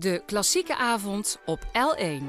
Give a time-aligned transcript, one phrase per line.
[0.00, 2.22] De klassieke avond op L1.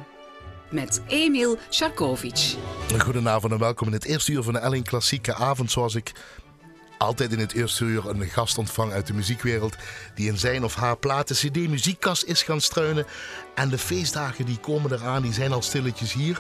[0.70, 2.56] Met Emil Sharkovic.
[2.98, 5.72] Goedenavond en welkom in het eerste uur van de L1 Klassieke Avond.
[5.72, 6.12] Zoals ik
[6.98, 9.76] altijd in het eerste uur een gast ontvang uit de muziekwereld.
[10.16, 13.06] Die in zijn of haar platen CD muziekkast is gaan struinen.
[13.56, 16.40] En de feestdagen die komen eraan, die zijn al stilletjes hier.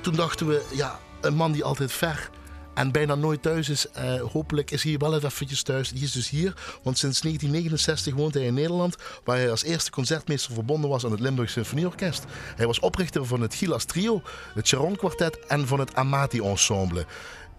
[0.00, 2.30] Toen dachten we, ja, een man die altijd ver
[2.80, 3.86] en bijna nooit thuis is.
[3.96, 5.90] Uh, hopelijk is hij wel even thuis.
[5.90, 9.90] Die is dus hier, want sinds 1969 woont hij in Nederland, waar hij als eerste
[9.90, 12.24] concertmeester verbonden was aan het Limburg Symfonieorkest.
[12.56, 14.22] Hij was oprichter van het Gilas Trio,
[14.54, 17.06] het Charon Quartet en van het Amati Ensemble.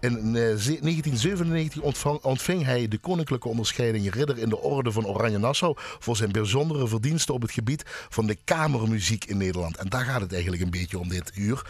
[0.00, 5.74] In 1997 ontvang, ontving hij de koninklijke onderscheiding Ridder in de Orde van Oranje Nassau
[5.76, 9.76] voor zijn bijzondere verdiensten op het gebied van de kamermuziek in Nederland.
[9.76, 11.62] En daar gaat het eigenlijk een beetje om dit uur.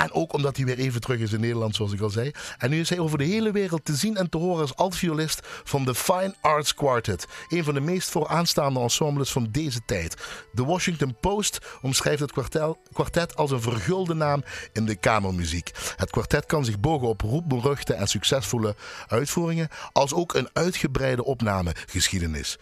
[0.00, 2.30] En ook omdat hij weer even terug is in Nederland, zoals ik al zei.
[2.58, 5.40] En nu is hij over de hele wereld te zien en te horen als altviolist
[5.64, 7.26] van de Fine Arts Quartet.
[7.48, 10.16] Een van de meest vooraanstaande ensembles van deze tijd.
[10.52, 12.32] De Washington Post omschrijft het
[12.92, 15.70] kwartet als een vergulde naam in de kamermuziek.
[15.96, 18.76] Het kwartet kan zich bogen op roepberuchte en succesvolle
[19.06, 22.58] uitvoeringen, als ook een uitgebreide opnamegeschiedenis.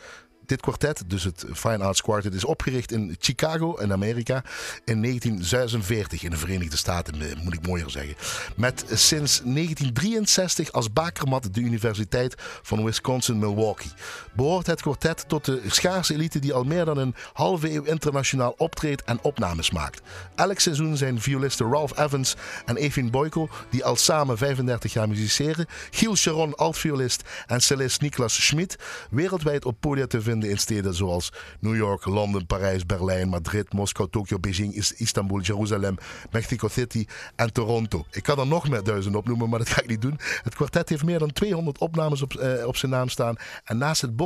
[0.48, 4.44] Dit kwartet, dus het Fine Arts Quartet, is opgericht in Chicago in Amerika
[4.84, 8.14] in 1946 in de Verenigde Staten, eh, moet ik mooier zeggen.
[8.56, 13.90] Met sinds 1963 als bakermat de Universiteit van Wisconsin-Milwaukee.
[14.32, 18.54] Behoort het kwartet tot de schaarse elite die al meer dan een halve eeuw internationaal
[18.56, 20.00] optreedt en opnames maakt.
[20.34, 25.66] Elk seizoen zijn violisten Ralph Evans en Evin Boyko, die al samen 35 jaar musiceren,
[25.90, 28.76] Giel Sharon, altviolist en cellist Niklas Schmid,
[29.10, 34.08] wereldwijd op podia te vinden in steden zoals New York, Londen, Parijs, Berlijn, Madrid, Moskou,
[34.10, 35.96] Tokio, Beijing, Istanbul, Jeruzalem,
[36.30, 38.04] Mexico City en Toronto.
[38.10, 40.18] Ik kan er nog meer duizend opnoemen, maar dat ga ik niet doen.
[40.42, 43.36] Het kwartet heeft meer dan 200 opnames op, uh, op zijn naam staan.
[43.64, 44.16] En naast het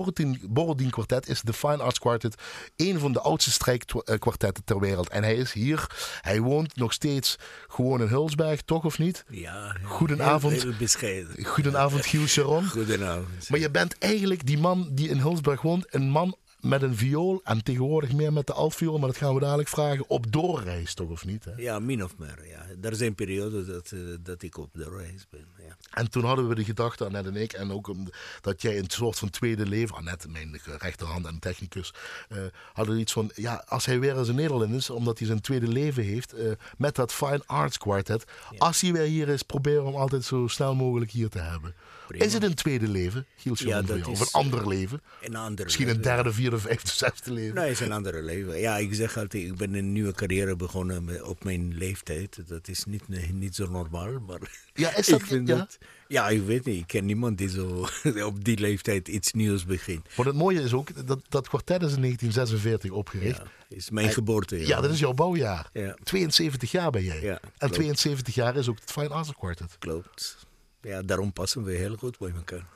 [0.49, 2.35] Borodin Quartet is de Fine Arts Quartet
[2.77, 5.09] een van de oudste strijkkwartetten ter wereld.
[5.09, 5.87] En hij is hier.
[6.21, 9.25] Hij woont nog steeds gewoon in Hulsberg, toch of niet?
[9.29, 9.77] Ja.
[9.83, 10.53] Goedenavond.
[10.53, 11.45] Heel, heel bescheiden.
[11.45, 12.69] Goedenavond, Giel Sharon.
[12.69, 13.49] Goedenavond.
[13.49, 17.41] Maar je bent eigenlijk die man die in Hulsberg woont een man met een viool
[17.45, 21.09] en tegenwoordig meer met de altviool, maar dat gaan we dadelijk vragen, op doorreis toch
[21.09, 21.45] of niet?
[21.45, 21.53] Hè?
[21.57, 22.47] Ja, min of meer.
[22.49, 22.89] Ja.
[22.89, 25.47] Er zijn perioden dat, uh, dat ik op doorreis ben.
[25.59, 25.77] Ja.
[25.91, 27.95] En toen hadden we de gedachte, Annette en ik, en ook
[28.41, 31.95] dat jij een soort van tweede leven, Annette, mijn rechterhand en technicus,
[32.29, 32.39] uh,
[32.73, 35.69] hadden iets van, ja, als hij weer eens in Nederland is, omdat hij zijn tweede
[35.69, 38.59] leven heeft, uh, met dat Fine Arts Quartet, ja.
[38.59, 41.75] als hij weer hier is, proberen we hem altijd zo snel mogelijk hier te hebben.
[42.13, 42.27] Prima.
[42.27, 45.03] Is het een tweede leven, Giel ja, dat Of een ander leven?
[45.21, 46.01] Een ander Misschien leven.
[46.01, 47.55] een derde, vierde, vijfde, zesde leven?
[47.55, 48.59] Nee, het is een andere leven.
[48.59, 52.49] Ja, ik zeg altijd, ik ben een nieuwe carrière begonnen op mijn leeftijd.
[52.49, 54.41] Dat is niet, niet zo normaal, maar
[54.75, 55.57] ja, is dat, ik vind ja?
[55.57, 55.79] dat...
[56.09, 56.81] Ja, ik weet niet.
[56.81, 57.87] Ik ken niemand die zo
[58.31, 60.07] op die leeftijd iets nieuws begint.
[60.17, 63.39] Maar het mooie is ook, dat, dat kwartet is in 1946 opgericht.
[63.69, 64.67] Ja, is mijn en, geboortejaar.
[64.67, 65.71] Ja, dat is jouw bouwjaar.
[65.73, 65.97] Ja.
[66.03, 67.21] 72 jaar ben jij.
[67.21, 67.75] Ja, en klopt.
[67.75, 69.77] 72 jaar is ook het Fine Arts Quartet.
[69.79, 70.47] Klopt.
[70.83, 72.67] Ja, daarom passen we heel goed bij elkaar.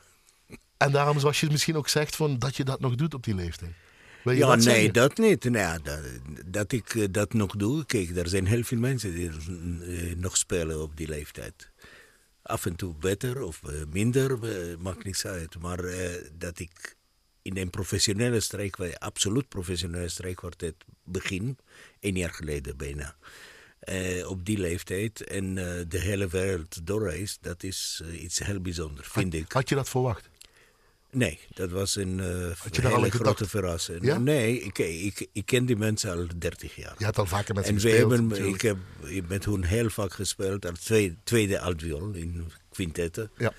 [0.77, 3.35] En daarom, zoals je misschien ook zegt, van, dat je dat nog doet op die
[3.35, 3.71] leeftijd.
[4.23, 4.93] Wil je ja, dat nee, zeggen?
[4.93, 5.43] dat niet.
[5.43, 5.99] Nou, dat,
[6.45, 7.85] dat ik uh, dat nog doe.
[7.85, 11.69] Kijk, er zijn heel veel mensen die uh, nog spelen op die leeftijd.
[12.41, 14.37] Af en toe beter of uh, minder,
[14.79, 15.59] maakt niks uit.
[15.59, 15.81] Maar
[16.37, 16.95] dat ik
[17.41, 21.57] in een professionele strijk, absoluut professionele strijkkwartet begin,
[21.99, 23.15] een jaar geleden bijna.
[23.91, 28.59] Uh, op die leeftijd en uh, de hele wereld doorreist, dat is uh, iets heel
[28.59, 29.51] bijzonders, vind had, ik.
[29.51, 30.29] Had je dat verwacht?
[31.11, 32.19] Nee, dat was een
[32.57, 34.05] Had hele grote verrassing.
[34.05, 34.17] Ja?
[34.17, 36.95] Nee, ik, ik, ik ken die mensen al 30 jaar.
[36.97, 37.97] Je hebt al vaker met ze en gespeeld.
[37.99, 38.55] hebben, natuurlijk.
[38.55, 38.77] ik heb
[39.27, 43.31] met hun heel vaak gespeeld, als tweede, tweede altviool in quintetten.
[43.37, 43.53] Ja.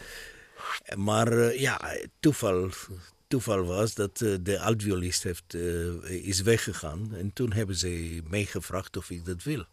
[0.97, 2.71] Maar uh, ja, toeval,
[3.29, 5.55] toeval was dat uh, de altviolist heeft,
[6.05, 7.15] is weggegaan.
[7.15, 9.65] En toen hebben ze mij gevraagd of ik dat wil.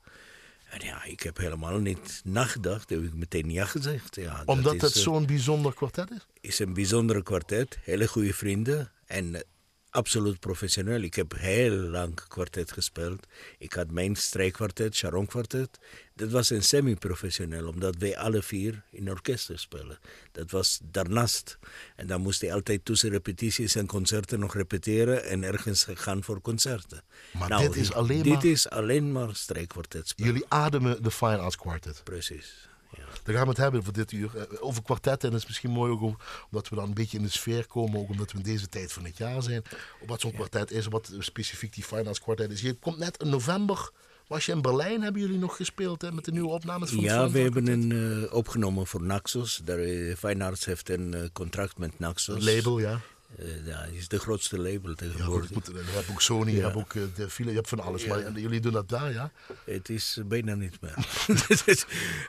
[0.78, 2.90] Ja, ik heb helemaal niet nagedacht.
[2.90, 4.16] Heb ik meteen ja gezegd.
[4.16, 6.25] Ja, Omdat dat het is, zo'n bijzonder kwartet is?
[6.41, 7.78] is een bijzondere kwartet.
[7.84, 8.91] Hele goede vrienden.
[9.06, 9.44] En
[9.90, 11.02] absoluut professioneel.
[11.02, 13.27] Ik heb heel lang kwartet gespeeld.
[13.57, 15.80] Ik had mijn strijkkwartet, Sharon kwartet.
[16.15, 20.00] Dat was een semi-professioneel, omdat wij alle vier in orkesten spelen.
[20.31, 21.57] Dat was daarnaast.
[21.95, 26.41] En dan moest hij altijd tussen repetities en concerten nog repeteren en ergens gaan voor
[26.41, 27.01] concerten.
[27.33, 30.31] Maar nou, dit is alleen dit maar- is alleen maar strijkkwartet spelen.
[30.31, 32.01] Jullie ademen de Fine Arts Quartet.
[32.03, 32.67] Precies.
[32.91, 33.03] Ja.
[33.23, 34.38] Daar gaan we het hebben voor dit uur.
[34.38, 35.27] Eh, Over kwartetten.
[35.27, 36.17] En dat is misschien mooi ook om-
[36.50, 38.00] omdat we dan een beetje in de sfeer komen.
[38.00, 39.63] Ook omdat we in deze tijd van het jaar zijn.
[40.06, 40.85] Wat zo'n kwartet is.
[40.85, 42.62] Wat specifiek die Fine Arts Quartet is.
[42.62, 43.89] Je komt net in november.
[44.27, 45.01] Was je in Berlijn?
[45.01, 47.92] Hebben jullie nog gespeeld hè, met de nieuwe opnames van Ja, we hebben een
[48.24, 49.62] eh, opgenomen voor Naxos.
[49.66, 52.36] De uh, Fine Arts heeft een eh, contract met Naxos.
[52.36, 53.00] Een label, ja.
[53.38, 55.51] Eh, ja, het is de grootste label Ja, tegenwoordig.
[55.54, 58.06] goed, je hebt ook Sony, je hebt ook de file, je hebt van alles.
[58.06, 59.31] Maar en jullie doen dat daar, ja?
[59.66, 60.95] Het is bijna niet meer.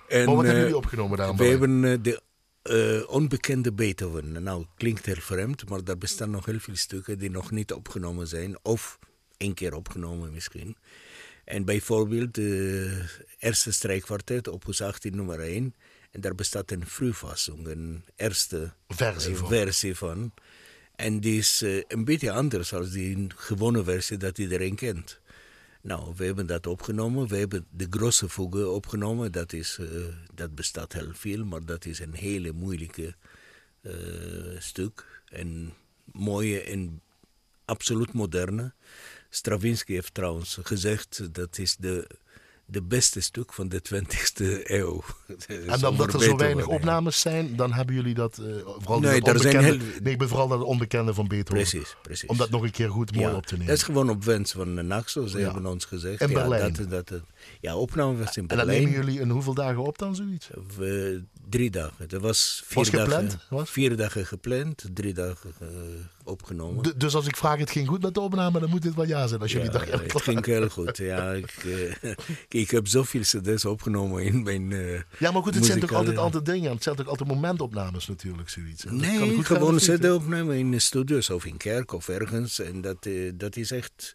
[0.08, 1.36] en, Maar wat hebben jullie opgenomen daar?
[1.36, 2.20] We hebben de
[3.08, 4.42] onbekende Beethoven.
[4.42, 8.26] Nou, klinkt heel vreemd, maar er bestaan nog heel veel stukken die nog niet opgenomen
[8.28, 8.58] zijn.
[8.62, 8.98] Of
[9.36, 10.76] één keer opgenomen misschien.
[11.46, 13.04] En bijvoorbeeld de
[13.38, 15.74] eerste strijkkwartet, opus 18 nummer 1.
[16.10, 19.48] En daar bestaat een vroegfassing, een eerste Versie van.
[19.48, 20.32] versie van.
[20.96, 25.20] En die is eh, een beetje anders dan die gewone versie dat iedereen kent.
[25.80, 27.28] Nou, we hebben dat opgenomen.
[27.28, 29.32] We hebben de grosse fuge opgenomen.
[29.32, 29.86] Dat, is, eh,
[30.34, 33.14] dat bestaat heel veel, maar dat is een hele moeilijke
[33.80, 33.92] eh,
[34.58, 35.22] stuk.
[35.28, 35.72] Een
[36.04, 37.00] mooie en
[37.64, 38.74] absoluut moderne.
[39.36, 42.06] Stravinsky heeft trouwens gezegd dat is de,
[42.66, 45.02] de beste stuk van de 20e eeuw.
[45.66, 48.38] En dan dat er zo weinig opnames zijn, dan hebben jullie dat...
[48.38, 51.68] eh, vooral Nee, dat zijn onbekende, heel- nee, ik ben vooral dat onbekende van Beethoven.
[51.68, 52.28] Precies, precies.
[52.28, 53.66] Om dat nog een keer goed mooi Ja, op te nemen.
[53.68, 55.26] Dat is gewoon op wens van uh, Naxo.
[55.26, 55.44] Ze Ja.
[55.44, 56.20] hebben ons gezegd.
[56.20, 56.72] In ja, Berlijn.
[56.72, 57.22] Dat, dat, dat-
[57.60, 58.82] ja, opname was in en dan Berlijn.
[58.84, 60.48] nemen jullie in hoeveel dagen op dan zoiets?
[60.76, 62.08] We, drie dagen.
[62.08, 63.30] Dat was vier Was gepland?
[63.30, 63.46] dagen.
[63.50, 63.70] Was?
[63.70, 65.66] Vier dagen gepland, drie dagen eh,
[66.24, 66.82] opgenomen.
[66.82, 69.06] D- dus als ik vraag het ging goed met de opname, dan moet dit wel
[69.06, 69.40] ja zijn.
[69.40, 70.96] Als jullie ja, dat het ging heel goed.
[70.96, 71.54] Ja, ik,
[72.02, 72.10] eh,
[72.48, 76.16] ik heb zoveel cd's opgenomen in mijn eh, Ja, maar goed, het zijn toch altijd,
[76.16, 76.70] altijd dingen.
[76.72, 78.84] Het zijn toch altijd momentopnames natuurlijk, zoiets.
[78.84, 82.58] Kan Nee, goed gewoon cd opnemen in de studios of in kerk of ergens.
[82.60, 84.14] En dat, eh, dat is echt...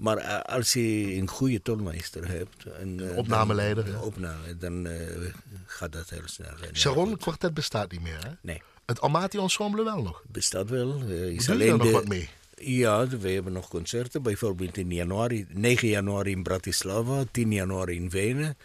[0.00, 2.64] Maar eh, als je een goede tolmeester hebt...
[2.64, 4.00] En, eh, opnameleider, Dan, ja.
[4.00, 5.06] opname, dan eh,
[5.66, 6.52] gaat dat heel snel.
[6.72, 8.30] Sharon, kwartet bestaat niet meer, hè?
[8.42, 10.22] Nee, Het Amati Ensemble wel nog.
[10.28, 11.02] bestaat wel.
[11.08, 12.28] eh, is alleen nog de- wat mee?
[12.62, 14.22] Ja, we hebben nog concerten.
[14.22, 18.56] Bijvoorbeeld in januari, 9 januari in Bratislava, 10 januari in Wenen.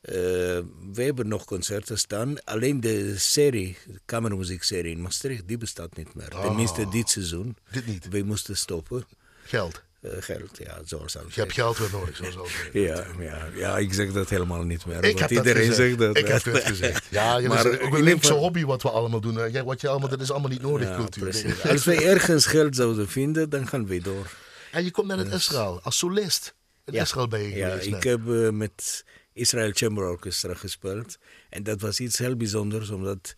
[0.00, 2.44] We hebben nog concerten staan.
[2.44, 6.28] Alleen de serie, de kamermuziekserie in Maastricht, die bestaat niet meer.
[6.28, 7.56] Tenminste, dit seizoen.
[7.70, 8.08] Dit niet.
[8.08, 9.04] We moesten stoppen.
[9.44, 9.82] Geld.
[10.02, 11.34] Eh, geld, ja, zoals altijd.
[11.34, 12.68] Je hebt geld weer nodig, zoals altijd.
[12.88, 14.96] Ja, ja, ja, ik zeg dat helemaal niet meer.
[14.96, 16.16] Ik want dat iedereen zegt dat.
[16.16, 17.04] Ik heb het gezegd.
[17.10, 19.64] Ja, jullie Maar ook een linkse geval- hobby wat we allemaal doen.
[19.64, 21.56] Wat je allemaal, dat is allemaal niet nodig, Ja, cultuur.
[21.70, 24.30] Als we ergens geld zouden vinden, dan gaan we door.
[24.70, 26.54] En je komt net uit Israël, als solist.
[26.84, 27.02] In Ja.
[27.02, 28.04] Israël ben je Ja, ik net.
[28.04, 31.18] heb eh, met Israel Chamber Orchestra gespeeld.
[31.50, 33.34] En dat was iets heel bijzonders, omdat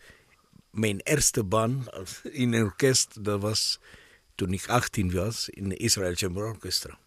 [0.70, 1.87] mijn eerste baan
[2.22, 3.78] in een orkest, dat was
[4.35, 6.99] toen ik 18 was, in Israel Chamber Orchestra.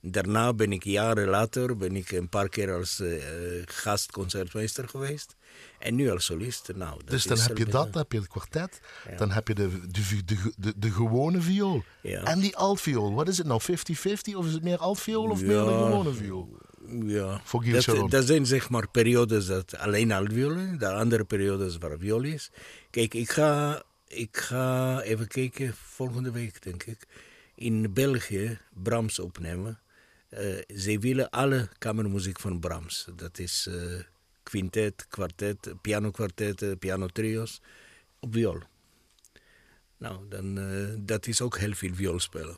[0.00, 3.22] Daarna ben ik jaren later ben ik een paar keer als eh,
[3.64, 5.36] gastconcertmeester geweest.
[5.78, 6.70] En nu als solist.
[6.74, 8.80] Nou, Dus dan is heb je dat, dan heb je het kwartet,
[9.16, 11.84] dan heb je de, de, de, de, de gewone viool.
[12.02, 12.22] Ja.
[12.22, 13.14] En die altviool.
[13.14, 14.36] Wat is het nou, 50-50?
[14.36, 16.58] Of is het meer altviool of meer de gewone viool?
[17.06, 17.40] Ja,
[17.84, 22.50] dat, dat zijn zeg maar periodes dat alleen altviolen, de andere periodes waar viool is.
[22.90, 27.06] Kijk, ik ga, ik ga even kijken, volgende week denk ik,
[27.54, 29.80] in België Brahms opnemen.
[30.28, 33.06] Eh ze willen alle kamermuziek van Brahms.
[33.16, 34.00] Dat is eh
[34.42, 37.60] quintet, kwartet, pianokwartet, pianotrio's
[38.20, 38.62] op viool.
[39.96, 42.56] Nou, dan, eh, dat is ook heel veel viool spelen.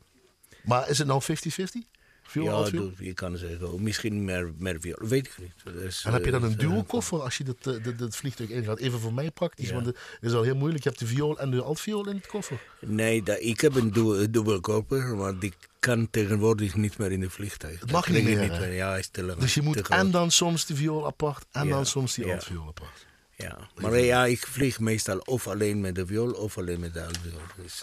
[0.64, 1.97] Maar is het nou 50-50?
[2.32, 5.74] Ja, dat- je kan zeggen, oh, misschien meer, meer viool, weet ik niet.
[5.74, 8.50] Dus, En heb je dan eh, een eh, duo-koffer als je dat, eh, dat, vliegtuig
[8.50, 8.78] ingaat?
[8.78, 9.74] Even voor mij praktisch, Ja.
[9.74, 10.82] want het is al heel moeilijk.
[10.82, 12.60] Je hebt de viool en de altviool in het koffer.
[12.80, 17.30] Nee, dat, ik heb een du- dubbelkoper, maar die kan tegenwoordig niet meer in de
[17.30, 17.80] vliegtuig.
[17.80, 18.72] Het mag Dat niet meer?
[18.74, 19.38] Ja, hij is te lang.
[19.38, 21.74] Dus je moet en dan soms de viool apart en Ja.
[21.74, 23.06] dan soms die altviool apart.
[23.36, 27.04] Ja, maar ja, ik vlieg meestal of alleen met de viool of alleen met de
[27.04, 27.40] altviool.
[27.62, 27.82] Dus,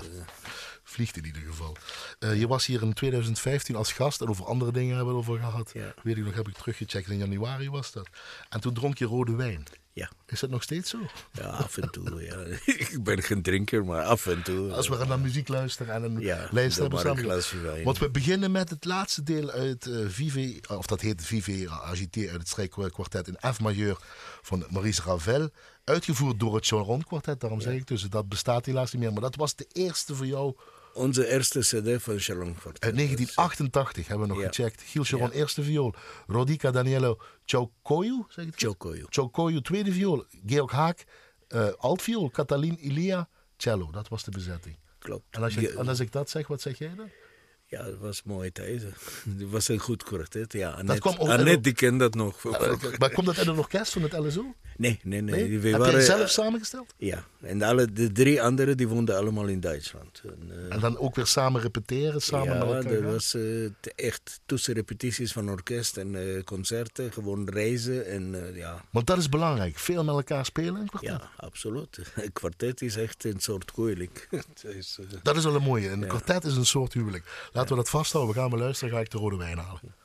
[0.96, 1.75] Vliegt in ieder geval.
[2.20, 5.30] Eh, je was hier in 2015 als gast en over andere dingen hebben we het
[5.30, 5.72] over gehad.
[5.74, 5.94] Ja.
[6.04, 7.10] Weet ik nog, heb ik teruggecheckt.
[7.10, 8.08] In januari was dat.
[8.50, 9.64] En toen dronk je rode wijn.
[9.94, 10.10] ja.
[10.28, 10.98] Is dat nog steeds zo?
[11.32, 12.24] ja, af en toe.
[12.24, 12.36] Ja.
[12.94, 14.72] ik ben geen drinker, maar af en toe.
[14.74, 17.84] Als we naar muziek luisteren en een Ja, lijst hebben samen.
[17.84, 22.20] Want we beginnen met het laatste deel uit eh Vive, of dat heet Vive Agité
[22.30, 23.98] uit het strijkkwartet in F majeur
[24.42, 25.50] van Maurice Ravel.
[25.84, 29.12] Uitgevoerd door het Charon kwartet, daarom zeg ik dus, dat bestaat helaas niet meer.
[29.12, 30.56] Maar dat was de eerste voor jou
[30.96, 32.80] Onze eerste cd van Forte.
[32.80, 34.48] uit 1988, hebben we nog Ja.
[34.48, 34.82] gecheckt.
[34.82, 35.94] Gilles Charon, eerste viool.
[36.28, 38.75] Rodica Danielo Chocoyu, zeg ik het goed?
[38.78, 39.06] Chocoyo.
[39.10, 40.25] Chocoyu, tweede viool.
[40.46, 41.04] Georg Haak,
[41.48, 42.30] eh altviool.
[42.30, 43.92] Catalin Ilia, cello.
[43.92, 44.78] Dat was de bezetting.
[45.00, 45.24] Klopt.
[45.30, 47.10] En als, Je- en als ik dat zeg, wat zeg jij dan?
[47.75, 48.94] Ja, het was mooie tijden.
[49.38, 50.53] Het was een goed kwartet.
[50.53, 52.44] Ja, Dat Annette, kwam Annette die kent dat nog.
[52.98, 54.55] Maar komt dat uit een orkest van het LSO?
[54.77, 55.48] Nee, nee, nee.
[55.48, 55.60] Nee?
[55.60, 56.94] We Heb waren, je zelf samengesteld?
[56.98, 60.22] Ja, en alle, de drie anderen die woonden allemaal in Duitsland.
[60.24, 63.65] En, eh, En dan ook weer samen repeteren, samen ja, met elkaar dat was eh,
[63.96, 69.29] echt tussen repetities van orkest en eh, concerten, gewoon reizen en ja, Want dat is
[69.29, 69.77] belangrijk.
[69.77, 71.10] Veel met elkaar spelen in kwartet.
[71.10, 72.00] ja, absoluut.
[72.15, 74.27] Een kwartet is echt een soort huwelijk.
[75.24, 75.89] Dat is wel een mooie.
[75.89, 77.50] Een kwartet is een soort huwelijk.
[77.53, 78.34] Laten we dat vasthouden.
[78.34, 78.93] We gaan maar luisteren.
[78.93, 79.95] Ga ik de rode wijn halen.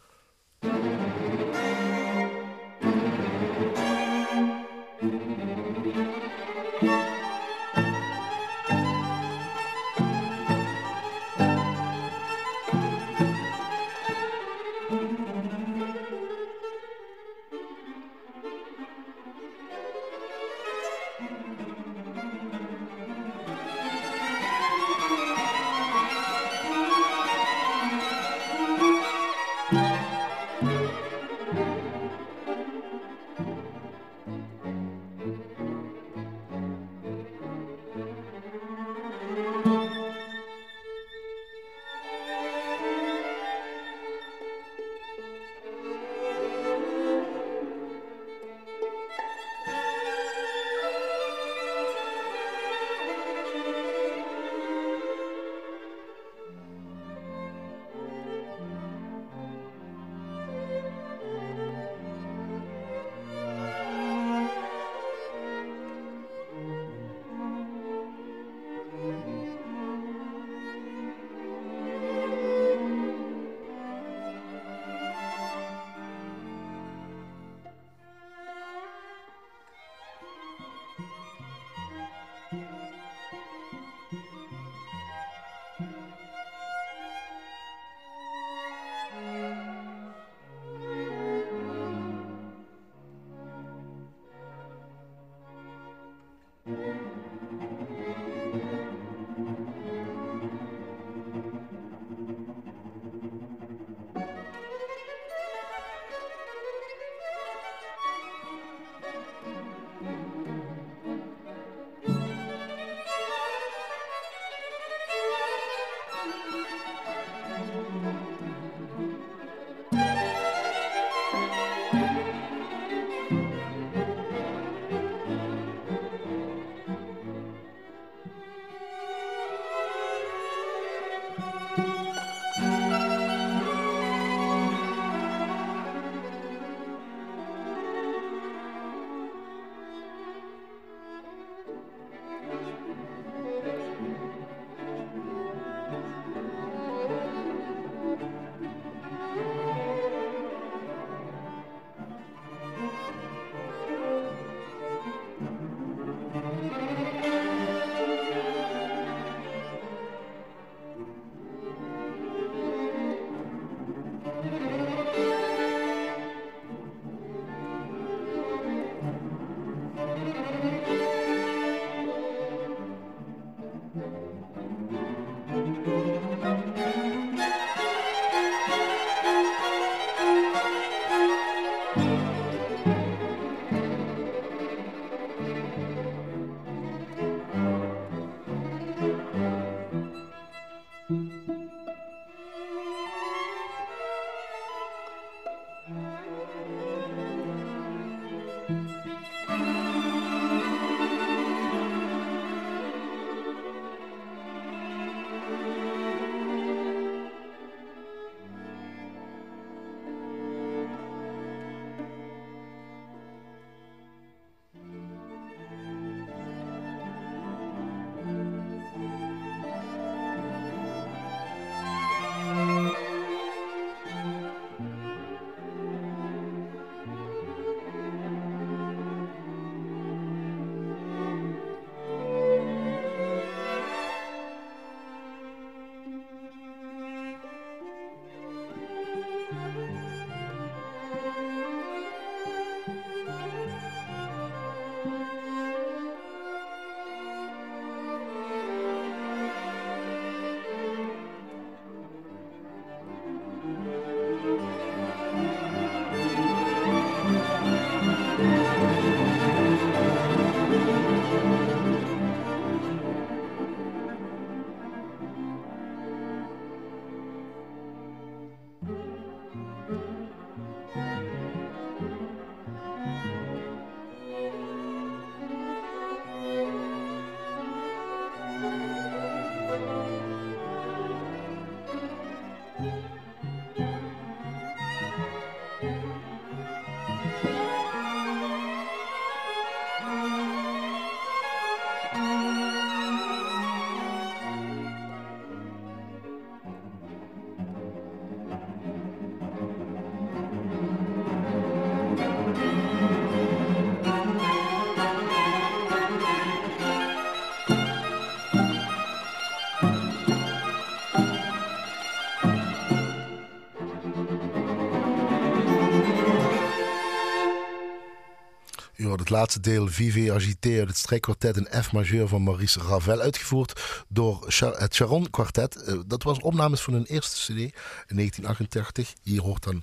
[319.30, 324.44] Laatste deel Vive Agité uit het strijkkwartet in F majeur van Maurice Ravel, uitgevoerd door
[324.76, 325.82] het Charon Quartet.
[325.82, 329.12] Eh, dat was opnames van hun eerste CD in 1988.
[329.22, 329.82] Hier hoort dan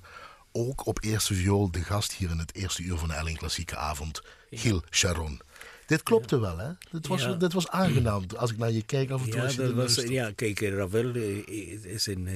[0.52, 3.76] ook op eerste viool de gast hier in het eerste uur van de Elling Klassieke
[3.76, 5.40] Avond, Gil Charon.
[5.86, 6.70] Dit klopte wel, hè?
[6.90, 7.32] Dit was, Ja.
[7.32, 8.24] dit was aangenaam.
[8.36, 9.40] Als ik naar je kijk af en toe.
[9.40, 12.26] Ja, je dat was, ja, kijk, Ravel eh, is een,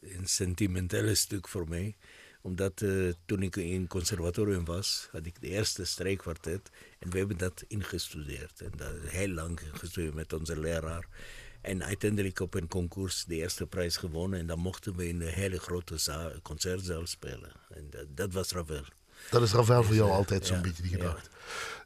[0.00, 1.96] een sentimentele stuk voor mij.
[2.42, 6.70] Omdat eh, toen ik in het conservatorium was, had ik de eerste strijkkwartet.
[6.98, 8.60] En we hebben dat ingestudeerd.
[8.60, 11.08] En dat heel lang gestudeerd met onze leraar.
[11.60, 14.38] En uiteindelijk op een concours de eerste prijs gewonnen.
[14.38, 17.52] En dan mochten we in een hele grote zaal, concertzaal spelen.
[17.70, 18.84] En dat, dat was Ravel.
[19.30, 21.30] Dat is Ravel voor jou eh, altijd zo'n ja, beetje die gedachte.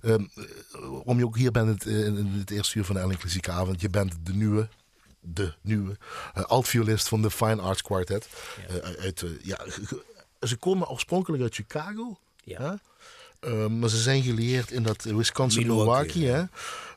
[0.00, 3.18] Ehm, eh, om je ook hier bent het, in het eerste uur van de Elling
[3.18, 3.80] Klassieke Avond.
[3.80, 4.68] Je bent de nieuwe,
[5.20, 5.96] de nieuwe
[6.32, 8.28] altviolist van de Fine Arts Quartet.
[8.98, 9.58] Uit, ja,
[10.48, 12.18] ze komen oorspronkelijk uit Chicago.
[12.44, 12.78] Ja.
[13.40, 16.22] Ehm, maar ze zijn geleerd in dat Wisconsin-Milwaukee.
[16.22, 16.48] Milwaukee,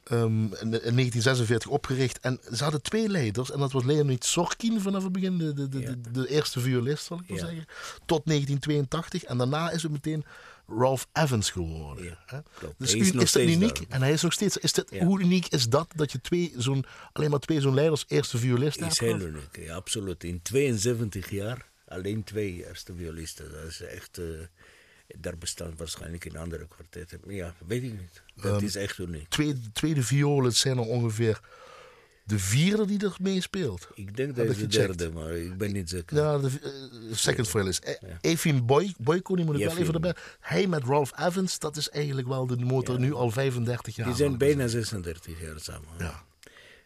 [0.10, 0.18] hè?
[0.18, 2.20] Ehm, in, in 1946 opgericht.
[2.20, 3.51] En ze hadden twee leiders.
[3.51, 5.96] En dat was Leonid Sorkin vanaf het begin, de, de, de, Ja.
[6.12, 7.46] de, eerste violist, zal ik maar Ja.
[7.46, 7.65] zeggen.
[8.06, 9.24] Tot 1982.
[9.24, 10.25] En daarna is het meteen
[10.68, 12.03] Ralph Evans geworden.
[12.06, 12.39] Ja, hè?
[12.77, 13.75] Dus is is dat uniek?
[13.75, 13.86] daar.
[13.89, 14.58] En hij is nog steeds.
[14.58, 15.00] Is dit.
[15.00, 15.88] Hoe uniek is dat?
[15.96, 19.12] Dat je twee zo'n, alleen maar twee zo'n leiders eerste violisten is hebt?
[19.12, 19.34] heel gehad?
[19.36, 20.24] uniek, ja, absoluut.
[20.24, 23.51] In 72 jaar alleen twee eerste violisten.
[23.51, 24.17] Dat is echt.
[24.17, 24.25] eh,
[25.17, 27.19] daar bestaan waarschijnlijk in andere kwartetten.
[27.25, 28.22] Maar Ja, weet ik niet.
[28.36, 29.29] Dat Ehm, is echt uniek.
[29.29, 31.39] Tweede, tweede violen zijn er ongeveer
[32.24, 33.88] de vierde die er mee speelt.
[33.93, 34.98] Ik denk dat is ik de gecheckt.
[34.98, 36.17] derde, maar ik ben niet zeker.
[36.17, 36.48] Ja, de
[37.10, 37.84] eh, second violist.
[37.86, 40.15] E- Efim Boy, Boyko, die moet ik wel even erbij.
[40.39, 44.08] Hij met Ralph Evans, dat is eigenlijk wel de motor nu al 35 jaar.
[44.08, 45.88] Die zijn bijna 36 jaar samen.
[45.99, 46.23] Ja.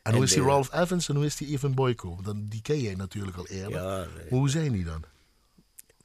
[0.04, 2.20] En hoe is die de- Ralph Evans en hoe is die Evan Boyko?
[2.24, 3.82] Dan, die ken jij natuurlijk al eerder.
[3.82, 4.08] Ja, nee.
[4.30, 5.04] Maar hoe zijn die dan?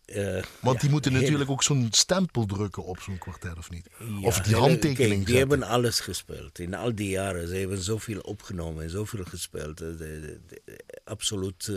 [0.04, 3.70] Eh, Want ja, die moeten heel- natuurlijk ook zo'n stempel drukken op zo'n kwartet, of
[3.70, 3.88] niet?
[3.98, 5.36] Ja, of die handtekening kijk, die zetten.
[5.36, 6.58] hebben alles gespeeld.
[6.58, 7.48] In al die jaren.
[7.48, 9.80] Ze hebben zoveel opgenomen en zoveel gespeeld.
[9.80, 11.68] Eh, de- de- de- absoluut.
[11.68, 11.76] eh,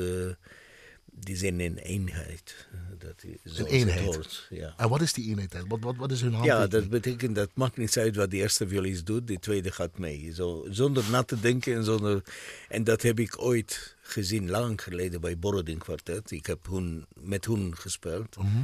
[1.12, 2.68] die zijn in eenheid.
[2.98, 4.48] Dat is het eenheid?
[4.50, 4.74] Ja.
[4.78, 5.56] En wat is die eenheid?
[5.68, 6.72] Wat, wat, wat is hun Ja, handtekening?
[6.72, 10.34] dat betekent dat maakt niet uit wat de eerste violist doet, de tweede gaat mee.
[10.34, 12.24] Zo, zonder na te denken en zonder.
[12.70, 16.32] En dat heb ik ooit gezien, lang geleden bij Borodin Quartet.
[16.32, 18.36] Ik heb hun, met hun gespeeld.
[18.38, 18.62] Mhm.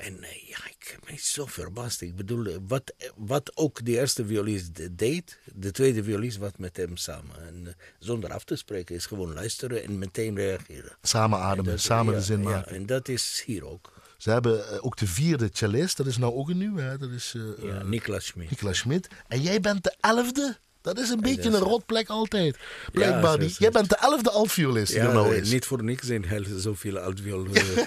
[0.00, 2.00] En eh, ja, ik mij zo verbaasd.
[2.00, 6.58] Ik bedoel, eh, wat, wat ook de eerste violist de- deed, de tweede violist wat
[6.58, 7.46] met hem samen.
[7.46, 10.96] En eh, zonder af te spreken is gewoon luisteren en meteen reageren.
[11.02, 12.72] Samen ademen, Dat- samen ja, de zin ja, maken.
[12.74, 13.92] en dat is hier ook.
[14.16, 16.80] Ze hebben eh, ook de vierde cellist, dat is nou ook een nieuwe.
[16.80, 16.98] Hè?
[16.98, 18.50] Dat is eh, Ja, eh, Niklas Schmid.
[18.50, 19.08] Nicolas Schmid.
[19.28, 20.56] En jij bent de elfde?
[20.82, 22.58] Dat is een beetje is- een rotplek altijd.
[22.92, 25.50] Blijkbaar Jij bent de elfde altviolist die er nou eh, is.
[25.52, 27.78] niet voor niks zijn heel zoveel altviool eh,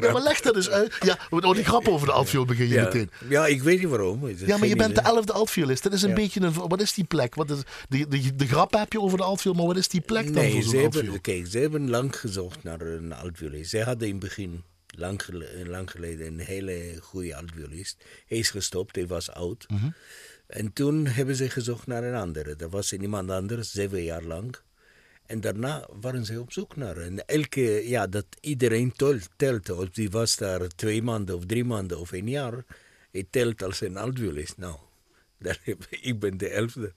[0.00, 0.96] Ja, maar leg dat eens uit.
[1.00, 2.82] Ja, oh, die grap over de altviool begin je Ja.
[2.84, 3.10] meteen.
[3.28, 4.28] ja, ik weet niet waarom.
[4.28, 5.82] Ja, maar je bent de elfde altviolist.
[5.82, 6.52] Dat is een beetje een...
[6.52, 7.34] Wat is die plek?
[7.34, 10.00] Wat is, de, de, de grap heb je over de altviool, maar wat is die
[10.00, 11.20] plek dan voor zo'n altviool?
[11.20, 13.70] kijk, ze hebben lang gezocht naar een altviolist.
[13.70, 15.20] Zij hadden in het begin, lang,
[15.66, 17.96] lang geleden, een hele goede altviolist.
[18.26, 19.64] Hij is gestopt, hij was oud.
[19.68, 19.88] Mhm.
[20.50, 22.54] En toen hebben ze gezocht naar een andere.
[22.56, 24.56] Er was iemand anders, zeven jaar lang.
[25.26, 26.96] En daarna waren ze op zoek naar.
[26.96, 28.92] En elke, ja, dat iedereen
[29.36, 29.70] telt.
[29.70, 32.64] Of die was daar twee maanden of drie maanden of een jaar.
[33.10, 34.56] Hij telt als een altviolist.
[34.56, 34.76] Nou,
[35.38, 36.92] daar heb, ik ben de elfde.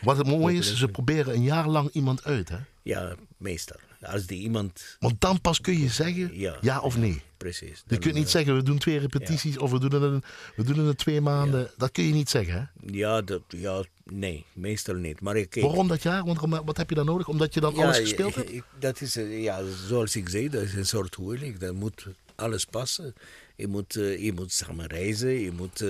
[0.00, 2.58] Wat het mooie is, ze proberen een jaar lang iemand uit, hè?
[2.82, 3.80] Ja, meestal.
[4.00, 4.96] Als die iemand...
[4.98, 6.80] Want dan pas kun je zeggen ja, Ja.
[6.80, 7.22] of nee.
[7.36, 7.82] Precies.
[7.86, 10.24] Je kunt niet eh, zeggen, we doen twee repetities of we doen het
[10.56, 11.70] we doen het twee maanden.
[11.76, 12.92] Dat kun je niet zeggen, hè?
[12.98, 15.20] Ja, dat, ja, nee, meestal niet.
[15.20, 16.24] Maar ik, Waarom dat jaar?
[16.24, 17.28] Want wat heb je dan nodig?
[17.28, 18.52] Omdat je dan ja, alles gespeeld hebt?
[18.52, 21.60] ik- dat is, eh, ja, zoals ik zei, dat is een soort huwelijk.
[21.60, 23.14] Dat moet alles passen.
[23.56, 25.88] Je moet, eh, je moet samen reizen, je moet in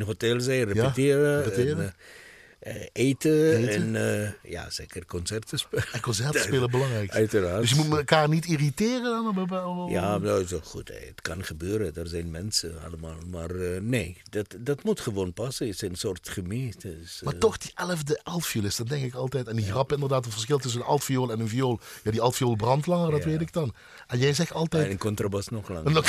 [0.00, 1.84] een hotel zijn, repeteren, repeteren.
[1.84, 1.94] En,
[2.92, 3.68] eten, Eten.
[3.68, 5.84] en eh, ja, zeker concerten spelen.
[5.92, 7.10] En concerten spelen belangrijk.
[7.10, 7.60] Uiteraard.
[7.60, 9.86] Dus je moet elkaar niet irriteren dan?
[9.90, 11.94] Ja, nou, zo goed, het kan gebeuren.
[11.94, 13.16] Er zijn mensen allemaal.
[13.30, 15.66] Maar eh, nee, dat, dat moet gewoon passen.
[15.66, 16.30] Het is een soort.
[16.34, 19.46] Het is, Maar eh, toch, die elfde altvioolist, dat denk ik altijd.
[19.48, 21.80] En die grap inderdaad, het verschil tussen een altviool en een viool.
[22.02, 23.28] Ja, die altviool brandt langer, dat Ja.
[23.28, 23.74] weet ik dan.
[24.06, 24.84] En jij zegt altijd...
[24.84, 25.86] En een contrabas nog langer.
[25.86, 26.04] En dan-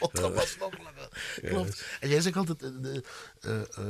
[0.00, 1.08] Contrabas nog langer.
[1.42, 1.84] Klopt.
[2.00, 3.02] En jij zegt altijd, eh, eh, eh,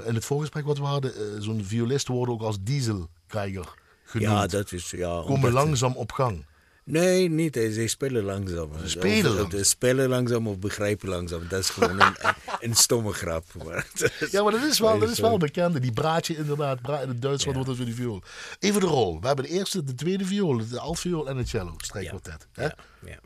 [0.05, 4.31] in het voorgesprek wat we hadden, eh, zo'n violist worden ook als dieselkrijger genoemd.
[4.31, 4.91] Ja, dat is...
[4.91, 6.45] Ja, Komen langzaam op gang.
[6.87, 7.55] Nee, niet.
[7.55, 8.71] Ze spelen langzaam.
[8.83, 9.51] Ze spelen langzaam.
[9.59, 11.49] Ze spelen langzaam of begrijpen langzaam.
[11.49, 12.15] Dat is gewoon een,
[12.61, 13.45] een stomme grap.
[13.65, 15.83] Maar het is- Ja, maar dat is wel, dat is wel bekend.
[15.83, 18.23] Die braadje inderdaad, bra in het Duits, wat wordt dat voor die viool?
[18.59, 19.21] Even de rol.
[19.21, 22.47] We hebben de eerste, de tweede viool, de altviool en het cello, strijkkwartet.
[22.53, 22.63] hè?
[22.65, 23.19] Ja, ja.